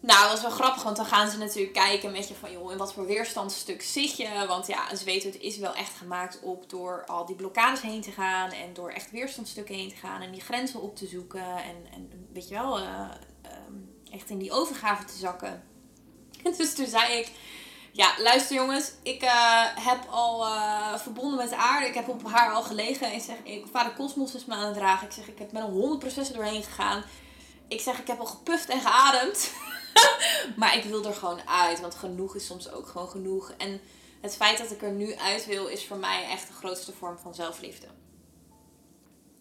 Nou, 0.00 0.22
dat 0.22 0.30
was 0.30 0.40
wel 0.40 0.50
grappig, 0.50 0.82
want 0.82 0.96
dan 0.96 1.06
gaan 1.06 1.30
ze 1.30 1.38
natuurlijk 1.38 1.74
kijken 1.74 2.12
met 2.12 2.28
je 2.28 2.34
van, 2.34 2.52
joh, 2.52 2.72
in 2.72 2.78
wat 2.78 2.92
voor 2.92 3.06
weerstandsstuk 3.06 3.82
zit 3.82 4.16
je? 4.16 4.44
Want 4.46 4.66
ja, 4.66 4.90
een 4.90 4.96
zweethut 4.96 5.40
is 5.40 5.58
wel 5.58 5.74
echt 5.74 5.94
gemaakt 5.96 6.40
op 6.42 6.70
door 6.70 7.04
al 7.06 7.26
die 7.26 7.36
blokkades 7.36 7.80
heen 7.80 8.00
te 8.00 8.10
gaan 8.10 8.50
en 8.50 8.74
door 8.74 8.90
echt 8.90 9.10
weerstandstukken 9.10 9.74
heen 9.74 9.88
te 9.88 9.96
gaan 9.96 10.20
en 10.20 10.30
die 10.30 10.40
grenzen 10.40 10.80
op 10.80 10.96
te 10.96 11.06
zoeken 11.06 11.46
en, 11.46 11.92
en 11.92 12.28
weet 12.32 12.48
je 12.48 12.54
wel, 12.54 12.80
uh, 12.80 13.10
echt 14.10 14.30
in 14.30 14.38
die 14.38 14.52
overgave 14.52 15.04
te 15.04 15.16
zakken. 15.16 15.62
En 16.42 16.54
dus 16.58 16.74
toen 16.74 16.86
zei 16.86 17.12
ik, 17.12 17.30
ja, 17.98 18.14
luister 18.18 18.56
jongens, 18.56 18.92
ik 19.02 19.22
uh, 19.22 19.64
heb 19.74 20.06
al 20.10 20.46
uh, 20.46 20.98
verbonden 20.98 21.36
met 21.36 21.48
de 21.48 21.56
aarde. 21.56 21.86
Ik 21.86 21.94
heb 21.94 22.08
op 22.08 22.26
haar 22.26 22.52
al 22.52 22.62
gelegen. 22.62 23.12
Ik 23.12 23.22
zeg, 23.22 23.36
ik, 23.42 23.66
vader 23.72 23.94
Cosmos 23.94 24.34
is 24.34 24.44
me 24.44 24.54
aan 24.54 24.66
het 24.66 24.74
dragen. 24.74 25.06
Ik 25.06 25.12
zeg, 25.12 25.28
ik 25.28 25.38
heb 25.38 25.52
met 25.52 25.62
een 25.62 25.70
honderd 25.70 25.98
processen 25.98 26.34
doorheen 26.34 26.62
gegaan. 26.62 27.04
Ik 27.68 27.80
zeg, 27.80 27.98
ik 27.98 28.06
heb 28.06 28.18
al 28.18 28.26
gepuft 28.26 28.68
en 28.68 28.80
geademd. 28.80 29.52
maar 30.56 30.76
ik 30.76 30.84
wil 30.84 31.04
er 31.04 31.14
gewoon 31.14 31.48
uit, 31.48 31.80
want 31.80 31.94
genoeg 31.94 32.34
is 32.34 32.46
soms 32.46 32.70
ook 32.70 32.86
gewoon 32.86 33.08
genoeg. 33.08 33.52
En 33.56 33.80
het 34.20 34.36
feit 34.36 34.58
dat 34.58 34.70
ik 34.70 34.82
er 34.82 34.92
nu 34.92 35.14
uit 35.14 35.46
wil, 35.46 35.66
is 35.66 35.86
voor 35.86 35.96
mij 35.96 36.24
echt 36.30 36.46
de 36.46 36.52
grootste 36.52 36.92
vorm 36.92 37.18
van 37.18 37.34
zelfliefde. 37.34 37.86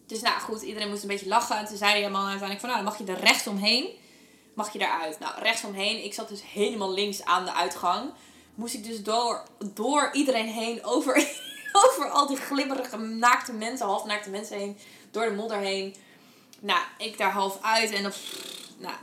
Dus 0.06 0.20
nou 0.20 0.40
goed, 0.40 0.62
iedereen 0.62 0.88
moest 0.88 1.02
een 1.02 1.08
beetje 1.08 1.28
lachen. 1.28 1.56
En 1.56 1.66
toen 1.66 1.76
zei 1.76 2.00
hij 2.00 2.10
man 2.10 2.20
uiteindelijk 2.20 2.60
van, 2.60 2.68
nou 2.68 2.84
dan 2.84 2.92
mag 2.92 2.98
je 2.98 3.12
er 3.12 3.20
rechts 3.20 3.46
omheen. 3.46 3.88
Mag 4.54 4.72
je 4.72 4.80
eruit. 4.80 5.18
Nou, 5.18 5.42
rechts 5.42 5.64
omheen. 5.64 6.04
Ik 6.04 6.14
zat 6.14 6.28
dus 6.28 6.42
helemaal 6.42 6.92
links 6.92 7.24
aan 7.24 7.44
de 7.44 7.54
uitgang 7.54 8.12
moest 8.58 8.74
ik 8.74 8.84
dus 8.84 9.02
door, 9.02 9.42
door 9.74 10.10
iedereen 10.12 10.46
heen, 10.46 10.84
over, 10.84 11.14
over 11.84 12.10
al 12.10 12.26
die 12.26 12.36
glibberige 12.36 12.96
naakte 12.96 13.52
mensen, 13.52 13.86
half 13.86 14.04
naakte 14.04 14.30
mensen 14.30 14.58
heen, 14.58 14.78
door 15.10 15.24
de 15.24 15.34
modder 15.34 15.58
heen. 15.58 15.94
Nou, 16.60 16.80
ik 16.98 17.18
daar 17.18 17.32
half 17.32 17.62
uit 17.62 17.92
en 17.92 18.02
dan, 18.02 18.12
nou. 18.78 18.94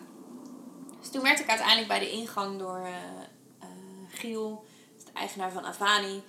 Dus 1.00 1.10
toen 1.10 1.22
werd 1.22 1.40
ik 1.40 1.48
uiteindelijk 1.48 1.88
bij 1.88 2.00
de 2.00 2.12
ingang 2.12 2.60
door 2.60 2.80
uh, 2.80 2.88
uh, 2.88 3.68
Giel, 4.10 4.66
de 5.06 5.12
eigenaar 5.14 5.52
van 5.52 5.66
Avani, 5.66 6.24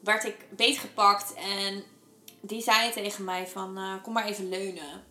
werd 0.00 0.24
ik 0.24 0.46
beetgepakt 0.50 1.34
en 1.34 1.84
die 2.40 2.62
zei 2.62 2.92
tegen 2.92 3.24
mij 3.24 3.46
van, 3.46 3.78
uh, 3.78 4.02
kom 4.02 4.12
maar 4.12 4.26
even 4.26 4.48
leunen. 4.48 5.04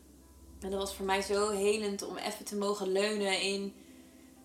En 0.61 0.69
dat 0.69 0.79
was 0.79 0.95
voor 0.95 1.05
mij 1.05 1.21
zo 1.21 1.49
helend 1.49 2.01
om 2.01 2.17
even 2.17 2.45
te 2.45 2.55
mogen 2.55 2.91
leunen 2.91 3.41
in 3.41 3.75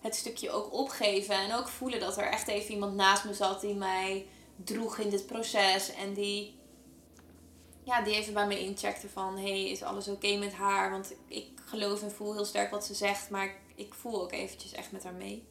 het 0.03 0.15
stukje 0.15 0.51
ook 0.51 0.73
opgeven. 0.73 1.35
En 1.35 1.53
ook 1.53 1.67
voelen 1.67 1.99
dat 1.99 2.17
er 2.17 2.23
echt 2.23 2.47
even 2.47 2.73
iemand 2.73 2.95
naast 2.95 3.23
me 3.23 3.33
zat 3.33 3.61
die 3.61 3.73
mij 3.73 4.25
droeg 4.55 4.97
in 4.97 5.09
dit 5.09 5.25
proces. 5.25 5.93
En 5.93 6.13
die, 6.13 6.59
ja, 7.83 8.01
die 8.01 8.15
even 8.15 8.33
bij 8.33 8.47
me 8.47 8.59
incheckte 8.59 9.09
van... 9.09 9.37
hey, 9.37 9.69
is 9.69 9.83
alles 9.83 10.07
oké 10.07 10.35
met 10.35 10.53
haar? 10.53 10.91
Want 10.91 11.13
ik 11.27 11.47
geloof 11.65 12.01
en 12.01 12.11
voel 12.11 12.33
heel 12.33 12.45
sterk 12.45 12.71
wat 12.71 12.85
ze 12.85 12.93
zegt. 12.93 13.29
Maar 13.29 13.55
ik 13.75 13.93
voel 13.93 14.21
ook 14.21 14.31
eventjes 14.31 14.71
echt 14.71 14.91
met 14.91 15.03
haar 15.03 15.13
mee. 15.13 15.45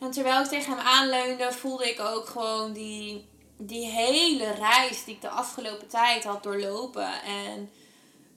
En 0.00 0.10
terwijl 0.10 0.42
ik 0.42 0.48
tegen 0.48 0.76
hem 0.76 0.86
aanleunde, 0.86 1.52
voelde 1.52 1.90
ik 1.90 2.00
ook 2.00 2.26
gewoon 2.26 2.72
die, 2.72 3.28
die 3.56 3.86
hele 3.86 4.50
reis 4.50 5.04
die 5.04 5.14
ik 5.14 5.20
de 5.20 5.28
afgelopen 5.28 5.88
tijd 5.88 6.24
had 6.24 6.42
doorlopen. 6.42 7.22
En 7.22 7.70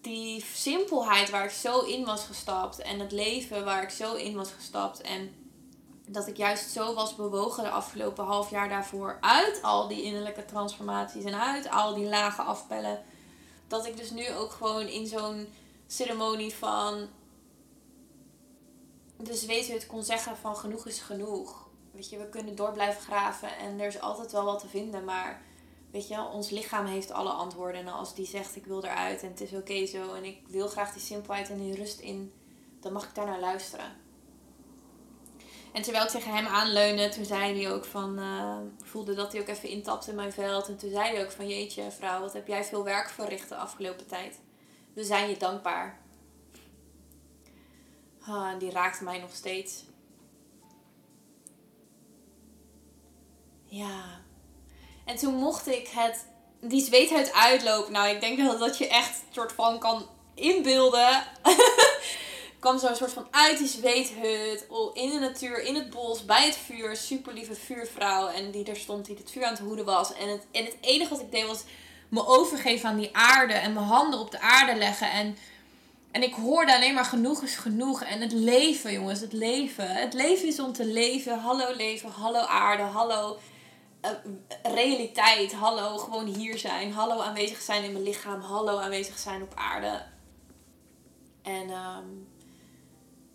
die 0.02 0.46
simpelheid 0.54 1.30
waar 1.30 1.44
ik 1.44 1.52
zo 1.52 1.80
in 1.80 2.06
was 2.06 2.26
gestapt. 2.26 2.80
En 2.80 3.00
het 3.00 3.12
leven 3.12 3.66
waar 3.66 3.84
ik 3.84 3.90
zo 3.90 4.14
in 4.14 4.36
was 4.36 4.52
gestapt. 4.52 5.02
En 5.02 5.36
dat 6.08 6.28
ik 6.28 6.38
juist 6.38 6.70
zo 6.70 6.94
was 6.94 7.16
bewogen 7.16 7.64
de 7.64 7.70
afgelopen 7.70 8.26
half 8.26 8.50
jaar 8.50 8.70
daarvoor. 8.70 9.18
Uit 9.22 9.62
al 9.62 9.88
die 9.88 10.04
innerlijke 10.04 10.46
transformaties 10.46 11.24
en 11.24 11.42
uit 11.42 11.70
al 11.70 11.94
die 11.94 12.08
lage 12.08 12.42
afpellen. 12.42 13.04
Dat 13.68 13.86
ik 13.86 13.98
dus 13.98 14.10
nu 14.10 14.32
ook 14.32 14.52
gewoon 14.52 14.88
in 14.88 15.08
zo'n 15.08 15.48
ceremonie 15.88 16.54
van. 16.54 17.08
Dus 19.18 19.46
weet 19.46 19.68
je, 19.68 19.74
het 19.74 19.88
kon 19.88 20.04
zeggen 20.04 20.38
van 20.38 20.56
genoeg 20.56 20.86
is 20.86 21.00
genoeg. 21.00 21.68
Weet 21.92 22.10
je, 22.10 22.18
we 22.18 22.30
kunnen 22.30 22.56
door 22.56 22.72
blijven 22.72 23.02
graven 23.02 23.58
en 23.58 23.80
er 23.80 23.88
is 23.88 24.02
altijd 24.02 24.32
wel 24.32 24.46
wat 24.46 24.60
te 24.60 24.68
vinden. 24.68 25.04
Maar 25.04 25.42
weet 25.92 26.08
je 26.08 26.28
ons 26.28 26.50
lichaam 26.50 26.86
heeft 26.86 27.12
alle 27.12 27.30
antwoorden. 27.30 27.82
En 27.82 27.88
als 27.88 28.16
die 28.16 28.26
zegt 28.26 28.56
ik 28.56 28.66
wil 28.66 28.84
eruit 28.84 29.22
en 29.22 29.30
het 29.30 29.42
is 29.42 29.54
oké 29.54 29.86
zo 29.86 30.14
en 30.14 30.24
ik 30.24 30.38
wil 30.48 30.68
graag 30.68 30.94
die 30.94 31.02
simpelheid 31.02 31.50
en 31.50 31.58
die 31.58 31.76
rust 31.76 32.00
in, 32.00 32.34
dan 32.80 32.94
mag 32.94 33.04
ik 33.04 33.16
daar 33.16 33.26
naar 33.26 33.40
luisteren. 33.40 34.06
En 35.72 35.82
terwijl 35.84 36.06
ik 36.06 36.12
tegen 36.12 36.36
hem 36.36 36.46
aanleunde, 36.46 37.10
toen 37.10 37.26
zei 37.26 37.62
hij 37.62 37.72
ook 37.74 37.86
van, 37.86 38.20
uh, 38.20 38.58
voelde 38.84 39.14
dat 39.14 39.32
hij 39.32 39.42
ook 39.42 39.48
even 39.48 39.70
intapte 39.70 40.10
in 40.10 40.16
mijn 40.16 40.32
veld. 40.32 40.68
En 40.68 40.78
toen 40.78 40.90
zei 40.90 41.16
hij 41.16 41.24
ook 41.24 41.32
van, 41.32 41.48
jeetje 41.48 41.92
vrouw, 41.92 42.22
wat 42.22 42.34
heb 42.34 42.48
jij 42.48 42.64
veel 42.64 42.84
werk 42.84 43.10
verricht 43.10 43.50
de 43.50 43.56
afgelopen 43.56 44.08
tijd. 44.08 44.40
We 44.94 45.04
zijn 45.04 45.30
je 45.30 45.38
dankbaar. 45.38 46.00
Ah, 48.20 48.50
en 48.50 48.58
die 48.58 48.72
raakte 48.72 49.04
mij 49.04 49.20
nog 49.20 49.36
steeds. 49.36 49.84
Ja, 53.64 54.22
en 55.08 55.16
toen 55.16 55.36
mocht 55.36 55.68
ik 55.68 55.88
het, 55.88 56.26
die 56.62 56.82
zweethuid 56.82 57.34
uitlopen. 57.34 57.92
Nou, 57.92 58.08
ik 58.08 58.22
denk 58.22 58.38
wel 58.38 58.58
dat 58.58 58.78
je 58.78 58.88
echt 58.88 59.10
een 59.10 59.34
soort 59.34 59.52
van 59.52 59.80
kan 59.80 60.06
inbeelden. 60.36 61.24
kwam 62.60 62.80
zo'n 62.80 62.96
soort 62.96 63.14
van 63.14 63.28
uit 63.32 63.58
die 63.58 63.68
zweethut. 63.68 64.68
In 64.94 65.10
de 65.10 65.20
natuur, 65.20 65.64
in 65.64 65.76
het 65.76 65.90
bos, 65.90 66.26
bij 66.26 66.46
het 66.46 66.58
vuur. 66.66 66.96
Super 66.96 67.34
lieve 67.34 67.56
vuurvrouw. 67.56 68.28
En 68.28 68.52
die 68.52 68.66
er 68.66 68.76
stond, 68.76 69.06
die 69.06 69.18
het 69.18 69.32
vuur 69.32 69.46
aan 69.46 69.54
het 69.54 69.60
hoeden 69.60 69.86
was. 69.86 70.14
En 70.14 70.30
het, 70.30 70.46
en 70.52 70.66
het 70.66 70.76
enige 70.82 71.10
wat 71.10 71.20
ik 71.20 71.32
deed 71.32 71.48
was 71.48 71.64
me 72.10 72.26
overgeven 72.26 72.90
aan 72.90 72.98
die 72.98 73.16
aarde. 73.16 73.54
En 73.54 73.74
mijn 73.74 73.86
handen 73.86 74.20
op 74.20 74.32
de 74.32 74.40
aarde 74.40 74.76
leggen. 74.76 75.12
En, 75.12 75.38
en 76.12 76.24
ik 76.24 76.34
hoorde 76.34 76.76
alleen 76.76 76.94
maar 76.94 77.06
genoeg 77.06 77.44
is 77.44 77.56
genoeg. 77.56 78.02
En 78.02 78.22
het 78.22 78.32
leven, 78.32 78.94
jongens, 78.94 79.20
het 79.20 79.34
leven. 79.34 79.90
Het 79.90 80.14
leven 80.14 80.48
is 80.48 80.60
om 80.60 80.74
te 80.74 80.86
leven. 80.86 81.40
Hallo 81.40 81.76
leven, 81.76 82.10
hallo 82.10 82.40
aarde, 82.40 82.84
hallo 82.84 83.38
eh, 84.02 84.12
realiteit. 84.64 85.54
Hallo, 85.54 85.98
gewoon 85.98 86.26
hier 86.26 86.58
zijn. 86.58 86.94
Hallo, 86.94 87.20
aanwezig 87.20 87.62
zijn 87.62 87.84
in 87.84 87.92
mijn 87.92 88.04
lichaam. 88.04 88.42
Hallo, 88.42 88.78
aanwezig 88.78 89.18
zijn 89.18 89.42
op 89.42 89.54
aarde. 89.56 90.06
En 91.42 91.70
ehm, 91.70 92.06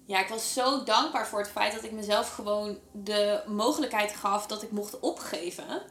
ja, 0.07 0.21
ik 0.21 0.29
was 0.29 0.53
zo 0.53 0.85
dankbaar 0.85 1.27
voor 1.27 1.39
het 1.39 1.51
feit 1.51 1.75
dat 1.75 1.85
ik 1.85 1.93
mezelf 1.93 2.35
gewoon 2.35 2.79
de 2.93 3.43
mogelijkheid 3.47 4.13
gaf 4.13 4.47
dat 4.47 4.63
ik 4.63 4.71
mocht 4.71 5.01
opgeven. 5.01 5.83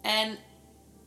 En 0.00 0.38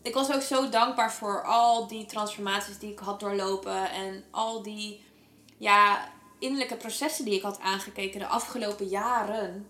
ik 0.01 0.13
was 0.13 0.33
ook 0.33 0.41
zo 0.41 0.69
dankbaar 0.69 1.13
voor 1.13 1.43
al 1.43 1.87
die 1.87 2.05
transformaties 2.05 2.79
die 2.79 2.91
ik 2.91 2.99
had 2.99 3.19
doorlopen. 3.19 3.91
En 3.91 4.23
al 4.31 4.61
die 4.61 5.03
ja, 5.57 6.09
innerlijke 6.39 6.75
processen 6.75 7.25
die 7.25 7.35
ik 7.35 7.41
had 7.41 7.59
aangekeken 7.59 8.19
de 8.19 8.27
afgelopen 8.27 8.87
jaren. 8.87 9.69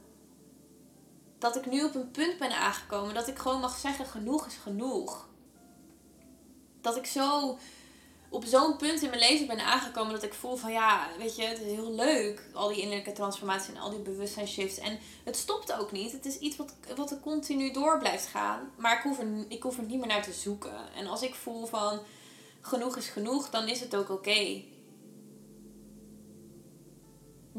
Dat 1.40 1.56
ik 1.56 1.66
nu 1.66 1.84
op 1.84 1.96
een 1.96 2.12
punt 2.12 2.38
ben 2.38 2.58
aangekomen 2.58 3.14
dat 3.14 3.28
ik 3.28 3.38
gewoon 3.38 3.60
mag 3.60 3.78
zeggen: 3.78 4.06
genoeg 4.06 4.46
is 4.46 4.56
genoeg. 4.56 5.28
Dat 6.82 6.98
ik 6.98 7.06
zo 7.06 7.58
op 8.30 8.46
zo'n 8.46 8.78
punt 8.78 9.02
in 9.02 9.10
mijn 9.10 9.22
leven 9.22 9.48
ben 9.48 9.66
aangekomen 9.66 10.14
dat 10.14 10.24
ik 10.24 10.34
voel 10.34 10.56
van 10.56 10.72
ja, 10.72 11.08
weet 11.18 11.36
je, 11.36 11.44
het 11.44 11.60
is 11.60 11.72
heel 11.72 11.92
leuk. 11.92 12.50
Al 12.54 12.68
die 12.68 12.82
innerlijke 12.82 13.12
transformatie 13.12 13.74
en 13.74 13.82
al 13.82 13.90
die 13.90 14.00
bewustzijnshifts. 14.00 14.78
En 14.78 15.00
het 15.24 15.36
stopt 15.36 15.74
ook 15.74 15.92
niet. 15.92 16.12
Het 16.12 16.26
is 16.26 16.38
iets 16.38 16.56
wat, 16.56 16.74
wat 16.96 17.12
er 17.12 17.20
continu 17.20 17.72
door 17.72 17.98
blijft 17.98 18.28
gaan. 18.28 18.72
Maar 18.78 18.98
ik 18.98 19.04
hoef, 19.04 19.20
er, 19.20 19.46
ik 19.48 19.64
hoef 19.64 19.78
er 19.78 19.84
niet 19.84 19.98
meer 19.98 20.08
naar 20.08 20.24
te 20.24 20.34
zoeken. 20.34 20.94
En 20.96 21.08
als 21.08 21.22
ik 21.22 21.36
voel 21.36 21.66
van 21.66 22.00
genoeg 22.62 22.98
is 22.98 23.08
genoeg, 23.08 23.50
dan 23.50 23.68
is 23.68 23.80
het 23.80 23.96
ook 23.96 24.10
oké. 24.10 24.64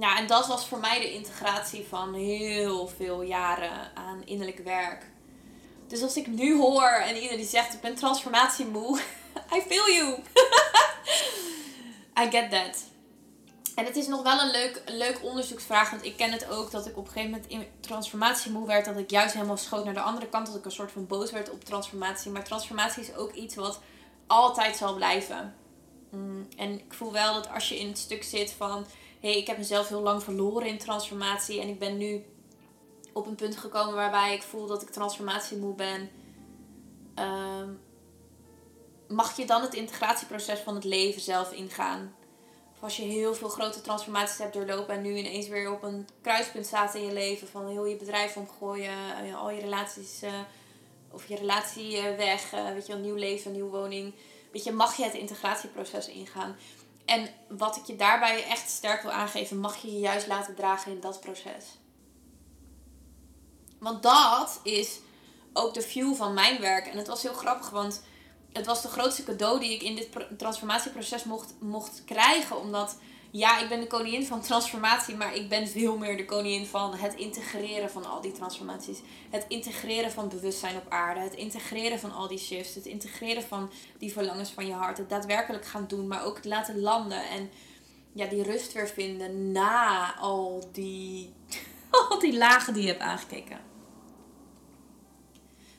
Ja, 0.01 0.19
en 0.19 0.27
dat 0.27 0.47
was 0.47 0.67
voor 0.67 0.79
mij 0.79 1.01
de 1.01 1.13
integratie 1.13 1.87
van 1.89 2.15
heel 2.15 2.89
veel 2.89 3.23
jaren 3.23 3.91
aan 3.95 4.23
innerlijk 4.25 4.59
werk. 4.59 5.07
Dus 5.87 6.03
als 6.03 6.17
ik 6.17 6.27
nu 6.27 6.57
hoor 6.57 6.89
en 6.89 7.15
iedereen 7.15 7.37
die 7.37 7.47
zegt 7.47 7.75
ik 7.75 7.81
ben 7.81 7.95
transformatiemoe, 7.95 9.01
I 9.57 9.61
feel 9.61 9.91
you. 9.91 10.15
I 12.23 12.31
get 12.31 12.51
that. 12.51 12.85
En 13.75 13.85
het 13.85 13.97
is 13.97 14.07
nog 14.07 14.23
wel 14.23 14.41
een 14.41 14.51
leuk, 14.51 14.83
leuk 14.87 15.21
onderzoeksvraag. 15.23 15.91
Want 15.91 16.05
ik 16.05 16.17
ken 16.17 16.33
het 16.33 16.51
ook 16.51 16.71
dat 16.71 16.87
ik 16.87 16.97
op 16.97 17.07
een 17.07 17.13
gegeven 17.13 17.31
moment 17.31 17.51
in 17.51 17.67
transformatiemoe 17.81 18.67
werd. 18.67 18.85
Dat 18.85 18.99
ik 18.99 19.11
juist 19.11 19.35
helemaal 19.35 19.57
schoot 19.57 19.85
naar 19.85 19.95
de 19.95 20.01
andere 20.01 20.29
kant. 20.29 20.47
Dat 20.47 20.57
ik 20.57 20.65
een 20.65 20.71
soort 20.71 20.93
van 20.93 21.07
boos 21.07 21.31
werd 21.31 21.51
op 21.51 21.65
transformatie. 21.65 22.31
Maar 22.31 22.45
transformatie 22.45 23.03
is 23.03 23.15
ook 23.15 23.33
iets 23.33 23.55
wat 23.55 23.81
altijd 24.27 24.77
zal 24.77 24.95
blijven. 24.95 25.55
Mm, 26.11 26.49
en 26.57 26.73
ik 26.73 26.95
voel 26.95 27.13
wel 27.13 27.35
dat 27.35 27.51
als 27.51 27.69
je 27.69 27.79
in 27.79 27.89
het 27.89 27.99
stuk 27.99 28.25
zit 28.25 28.51
van... 28.51 28.87
Hey, 29.21 29.37
ik 29.37 29.47
heb 29.47 29.59
mezelf 29.59 29.89
heel 29.89 30.03
lang 30.03 30.23
verloren 30.23 30.69
in 30.69 30.79
transformatie. 30.79 31.61
En 31.61 31.69
ik 31.69 31.79
ben 31.79 31.97
nu 31.97 32.25
op 33.13 33.27
een 33.27 33.35
punt 33.35 33.57
gekomen 33.57 33.95
waarbij 33.95 34.35
ik 34.35 34.43
voel 34.43 34.67
dat 34.67 34.83
ik 34.83 34.91
transformatiemoe 34.91 35.75
ben. 35.75 36.11
Um, 37.19 37.81
mag 39.09 39.37
je 39.37 39.47
dan 39.47 39.63
het 39.63 39.75
integratieproces 39.75 40.59
van 40.59 40.75
het 40.75 40.85
leven 40.85 41.21
zelf 41.21 41.53
ingaan. 41.53 42.15
Of 42.75 42.83
als 42.83 42.97
je 42.97 43.03
heel 43.03 43.35
veel 43.35 43.49
grote 43.49 43.81
transformaties 43.81 44.39
hebt 44.39 44.55
doorlopen 44.55 44.95
en 44.95 45.03
nu 45.03 45.17
ineens 45.17 45.49
weer 45.49 45.73
op 45.73 45.83
een 45.83 46.09
kruispunt 46.23 46.67
staat 46.67 46.95
in 46.95 47.07
je 47.07 47.13
leven, 47.13 47.49
van 47.49 47.69
heel 47.69 47.87
je 47.87 47.97
bedrijf 47.97 48.37
omgooien, 48.37 48.93
eh, 49.25 49.41
al 49.41 49.51
je 49.51 49.61
relaties, 49.61 50.23
uh, 50.23 50.31
of 51.11 51.29
je 51.29 51.37
relatie 51.37 51.97
uh, 51.97 52.17
weg, 52.17 52.51
weet 52.51 52.87
je, 52.87 52.93
een 52.93 53.01
nieuw 53.01 53.15
leven, 53.15 53.47
een 53.47 53.53
nieuwe 53.53 53.79
woning. 53.79 54.15
Weet 54.53 54.65
je, 54.65 54.73
mag 54.73 54.97
je 54.97 55.05
het 55.05 55.15
integratieproces 55.15 56.09
ingaan. 56.09 56.57
En 57.07 57.29
wat 57.49 57.77
ik 57.77 57.85
je 57.85 57.97
daarbij 57.97 58.45
echt 58.45 58.71
sterk 58.71 59.03
wil 59.03 59.11
aangeven, 59.11 59.59
mag 59.59 59.77
je 59.77 59.93
je 59.93 59.99
juist 59.99 60.27
laten 60.27 60.55
dragen 60.55 60.93
in 60.93 61.01
dat 61.01 61.21
proces. 61.21 61.65
Want 63.79 64.03
dat 64.03 64.61
is 64.63 64.99
ook 65.53 65.75
de 65.75 65.83
view 65.83 66.15
van 66.15 66.35
mijn 66.35 66.61
werk. 66.61 66.87
En 66.87 66.97
het 66.97 67.07
was 67.07 67.23
heel 67.23 67.33
grappig, 67.33 67.71
want 67.71 68.03
het 68.53 68.67
was 68.67 68.83
de 68.83 68.89
grootste 68.89 69.25
cadeau 69.25 69.61
die 69.61 69.73
ik 69.73 69.83
in 69.83 69.97
dit 69.97 70.39
transformatieproces 70.39 71.25
mocht, 71.25 71.55
mocht 71.61 72.03
krijgen. 72.05 72.61
Omdat, 72.61 72.97
ja, 73.37 73.61
ik 73.61 73.69
ben 73.69 73.81
de 73.81 73.87
koningin 73.87 74.27
van 74.27 74.41
transformatie, 74.41 75.17
maar 75.17 75.35
ik 75.35 75.49
ben 75.49 75.69
veel 75.69 75.99
meer 75.99 76.17
de 76.17 76.25
koningin 76.25 76.67
van 76.67 76.95
het 76.95 77.15
integreren 77.15 77.91
van 77.91 78.05
al 78.05 78.21
die 78.21 78.33
transformaties. 78.33 78.99
Het 79.31 79.45
integreren 79.49 80.11
van 80.11 80.29
bewustzijn 80.29 80.77
op 80.77 80.87
aarde. 80.89 81.21
Het 81.21 81.35
integreren 81.35 81.99
van 81.99 82.13
al 82.13 82.29
die 82.29 82.39
shifts. 82.39 82.75
Het 82.75 82.87
integreren 82.87 83.43
van 83.43 83.71
die 83.99 84.13
verlangens 84.13 84.51
van 84.51 84.67
je 84.67 84.73
hart. 84.73 84.99
Het 84.99 85.09
daadwerkelijk 85.09 85.67
gaan 85.67 85.87
doen, 85.87 86.07
maar 86.07 86.25
ook 86.25 86.37
het 86.37 86.45
laten 86.45 86.81
landen. 86.81 87.29
En 87.29 87.51
ja, 88.13 88.27
die 88.27 88.43
rust 88.43 88.73
weer 88.73 88.89
vinden 88.89 89.53
na 89.53 90.15
al 90.15 90.69
die, 90.73 91.33
al 92.09 92.19
die 92.19 92.37
lagen 92.37 92.75
die 92.75 92.83
je 92.83 92.89
hebt 92.89 93.01
aangekeken. 93.01 93.61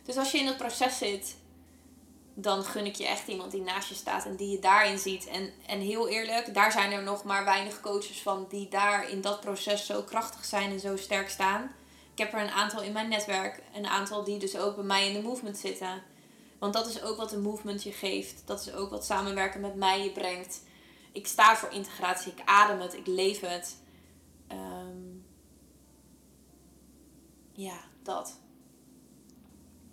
Dus 0.04 0.18
als 0.18 0.32
je 0.32 0.38
in 0.38 0.46
dat 0.46 0.58
proces 0.58 0.98
zit 0.98 1.36
dan 2.40 2.64
gun 2.64 2.86
ik 2.86 2.96
je 2.96 3.08
echt 3.08 3.28
iemand 3.28 3.52
die 3.52 3.62
naast 3.62 3.90
je 3.90 3.96
staat 3.96 4.26
en 4.26 4.36
die 4.36 4.50
je 4.50 4.60
daarin 4.60 5.00
ziet. 5.00 5.28
En, 5.28 5.52
en 5.66 5.80
heel 5.80 6.08
eerlijk, 6.08 6.54
daar 6.54 6.72
zijn 6.72 6.92
er 6.92 7.04
nog 7.04 7.24
maar 7.24 7.46
weinig 7.46 7.82
coaches 7.82 8.22
van 8.22 8.46
die 8.50 8.70
daar 8.70 9.10
in 9.10 9.22
dat 9.22 9.42
proces 9.42 9.86
zo 9.86 10.02
krachtig 10.02 10.46
zijn 10.46 10.72
en 10.72 10.80
zo 10.80 10.98
sterk 10.98 11.30
staan. 11.30 11.72
Ik 12.12 12.18
heb 12.18 12.34
er 12.34 12.42
een 12.42 12.50
aantal 12.50 12.82
in 12.82 12.92
mijn 12.92 13.10
netwerk, 13.10 13.62
een 13.74 13.88
aantal 13.88 14.24
die 14.24 14.40
dus 14.40 14.58
ook 14.58 14.76
bij 14.76 14.86
mij 14.86 15.08
in 15.08 15.14
de 15.14 15.22
movement 15.22 15.58
zitten. 15.58 16.04
Want 16.60 16.74
dat 16.74 16.88
is 16.88 17.02
ook 17.02 17.18
wat 17.18 17.30
de 17.30 17.40
movement 17.40 17.84
je 17.84 17.92
geeft. 17.92 18.42
Dat 18.46 18.62
is 18.62 18.74
ook 18.74 18.90
wat 18.90 19.06
samenwerken 19.06 19.62
met 19.62 19.76
mij 19.76 20.04
je 20.04 20.12
brengt. 20.12 20.62
Ik 21.12 21.28
sta 21.28 21.56
voor 21.56 21.72
integratie, 21.72 22.32
ik 22.32 22.42
adem 22.46 22.80
het, 22.80 22.94
ik 22.94 23.08
leef 23.08 23.40
het. 23.40 23.78
Um, 24.52 25.26
ja, 27.52 27.80
dat. 28.04 28.40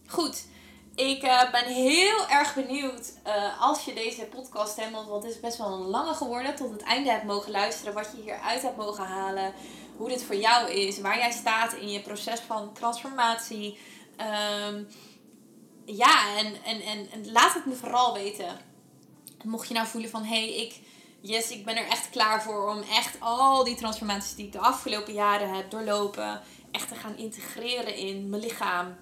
Goed. 0.07 0.47
Ik 0.95 1.23
uh, 1.23 1.51
ben 1.51 1.65
heel 1.65 2.29
erg 2.29 2.55
benieuwd 2.55 3.13
uh, 3.27 3.63
als 3.63 3.85
je 3.85 3.95
deze 3.95 4.25
podcast 4.25 4.77
helemaal, 4.77 5.07
want 5.07 5.23
het 5.23 5.33
is 5.33 5.41
best 5.41 5.59
wel 5.59 5.73
een 5.73 5.87
lange 5.87 6.15
geworden, 6.15 6.55
tot 6.55 6.71
het 6.71 6.83
einde 6.83 7.11
hebt 7.11 7.25
mogen 7.25 7.51
luisteren. 7.51 7.95
Wat 7.95 8.11
je 8.17 8.23
hieruit 8.23 8.63
hebt 8.63 8.77
mogen 8.77 9.05
halen. 9.05 9.53
Hoe 9.97 10.09
dit 10.09 10.25
voor 10.25 10.37
jou 10.37 10.71
is. 10.71 11.01
Waar 11.01 11.19
jij 11.19 11.31
staat 11.31 11.73
in 11.73 11.91
je 11.91 12.01
proces 12.01 12.41
van 12.41 12.73
transformatie. 12.73 13.79
Um, 14.69 14.89
ja, 15.85 16.37
en, 16.37 16.55
en, 16.65 16.81
en, 16.81 17.11
en, 17.11 17.33
laat 17.33 17.55
het 17.55 17.67
me 17.67 17.75
vooral 17.75 18.15
weten. 18.15 18.59
Mocht 19.45 19.69
je 19.69 19.75
nou 19.75 19.87
voelen 19.87 20.11
van, 20.11 20.23
hé, 20.23 20.49
hey, 20.49 20.55
ik, 20.55 20.81
yes, 21.21 21.51
ik 21.51 21.65
ben 21.65 21.77
er 21.77 21.87
echt 21.87 22.11
klaar 22.11 22.43
voor 22.43 22.69
om 22.69 22.83
echt 22.83 23.17
al 23.21 23.65
die 23.65 23.77
transformaties 23.77 24.35
die 24.35 24.47
ik 24.47 24.53
de 24.53 24.59
afgelopen 24.59 25.13
jaren 25.13 25.55
heb 25.55 25.71
doorlopen, 25.71 26.41
echt 26.71 26.89
te 26.89 26.95
gaan 26.95 27.17
integreren 27.17 27.97
in 27.97 28.29
mijn 28.29 28.43
lichaam. 28.43 28.97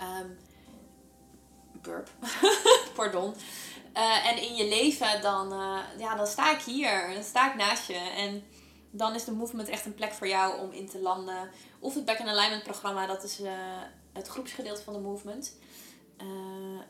Um, 0.00 0.38
pardon. 2.94 3.34
Uh, 3.96 4.30
en 4.30 4.42
in 4.42 4.54
je 4.54 4.68
leven, 4.68 5.22
dan, 5.22 5.52
uh, 5.52 5.78
ja, 5.98 6.14
dan 6.14 6.26
sta 6.26 6.52
ik 6.52 6.60
hier. 6.60 7.10
Dan 7.14 7.22
sta 7.22 7.50
ik 7.50 7.54
naast 7.54 7.86
je. 7.86 7.94
En 7.94 8.44
dan 8.90 9.14
is 9.14 9.24
de 9.24 9.32
movement 9.32 9.68
echt 9.68 9.86
een 9.86 9.94
plek 9.94 10.12
voor 10.12 10.28
jou 10.28 10.60
om 10.60 10.72
in 10.72 10.88
te 10.88 10.98
landen. 10.98 11.50
Of 11.78 11.94
het 11.94 12.04
Back 12.04 12.18
in 12.18 12.28
Alignment 12.28 12.62
programma, 12.62 13.06
dat 13.06 13.24
is 13.24 13.40
uh, 13.40 13.50
het 14.12 14.28
groepsgedeelte 14.28 14.82
van 14.82 14.92
de 14.92 14.98
movement. 14.98 15.56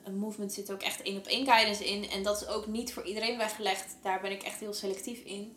een 0.05 0.19
movement 0.19 0.53
zit 0.53 0.73
ook 0.73 0.83
echt 0.83 1.03
één 1.03 1.17
op 1.17 1.27
één 1.27 1.47
guidance 1.47 1.87
in. 1.87 2.11
En 2.11 2.23
dat 2.23 2.41
is 2.41 2.49
ook 2.49 2.67
niet 2.67 2.93
voor 2.93 3.05
iedereen 3.05 3.39
weggelegd. 3.39 3.97
Daar 4.03 4.21
ben 4.21 4.31
ik 4.31 4.43
echt 4.43 4.61
heel 4.61 4.75
selectief 4.75 5.19
in. 5.19 5.57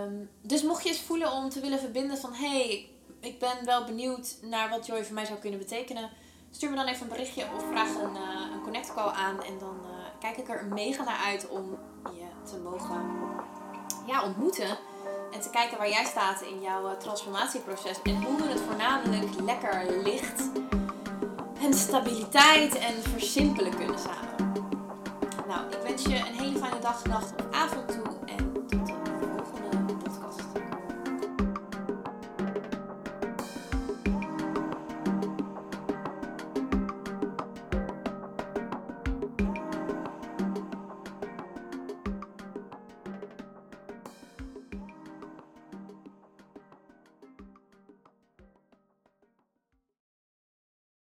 Um, 0.00 0.30
dus 0.42 0.62
mocht 0.62 0.82
je 0.82 0.88
eens 0.88 1.00
voelen 1.00 1.32
om 1.32 1.48
te 1.48 1.60
willen 1.60 1.78
verbinden 1.78 2.18
van... 2.18 2.34
Hey, 2.34 2.88
ik 3.20 3.38
ben 3.38 3.64
wel 3.64 3.84
benieuwd 3.84 4.36
naar 4.42 4.68
wat 4.68 4.86
Joy 4.86 5.04
voor 5.04 5.14
mij 5.14 5.24
zou 5.24 5.38
kunnen 5.38 5.58
betekenen 5.58 6.10
Stuur 6.56 6.70
me 6.70 6.76
dan 6.76 6.86
even 6.86 7.02
een 7.02 7.08
berichtje 7.08 7.44
of 7.56 7.64
vraag 7.70 7.88
een, 7.88 8.14
uh, 8.14 8.52
een 8.52 8.62
connect 8.62 8.94
call 8.94 9.12
aan. 9.12 9.42
En 9.42 9.58
dan 9.58 9.76
uh, 9.82 9.90
kijk 10.20 10.36
ik 10.36 10.48
er 10.48 10.64
mega 10.64 11.04
naar 11.04 11.20
uit 11.24 11.48
om 11.48 11.78
je 12.12 12.50
te 12.50 12.58
mogen 12.58 13.10
ja, 14.06 14.22
ontmoeten. 14.22 14.78
En 15.32 15.40
te 15.40 15.50
kijken 15.50 15.78
waar 15.78 15.88
jij 15.88 16.04
staat 16.04 16.40
in 16.40 16.60
jouw 16.60 16.84
uh, 16.84 16.92
transformatieproces. 16.92 18.02
En 18.02 18.22
hoe 18.22 18.42
het 18.42 18.60
voornamelijk 18.60 19.40
lekker 19.40 20.02
licht 20.02 20.42
en 21.60 21.74
stabiliteit 21.74 22.78
en 22.78 23.02
versimpelen 23.02 23.76
kunnen 23.76 23.98
samen. 23.98 24.52
Nou, 25.46 25.70
ik 25.70 25.78
wens 25.82 26.02
je 26.02 26.16
een 26.16 26.38
hele 26.38 26.58
fijne 26.58 26.78
dag, 26.80 27.04
nacht 27.04 27.35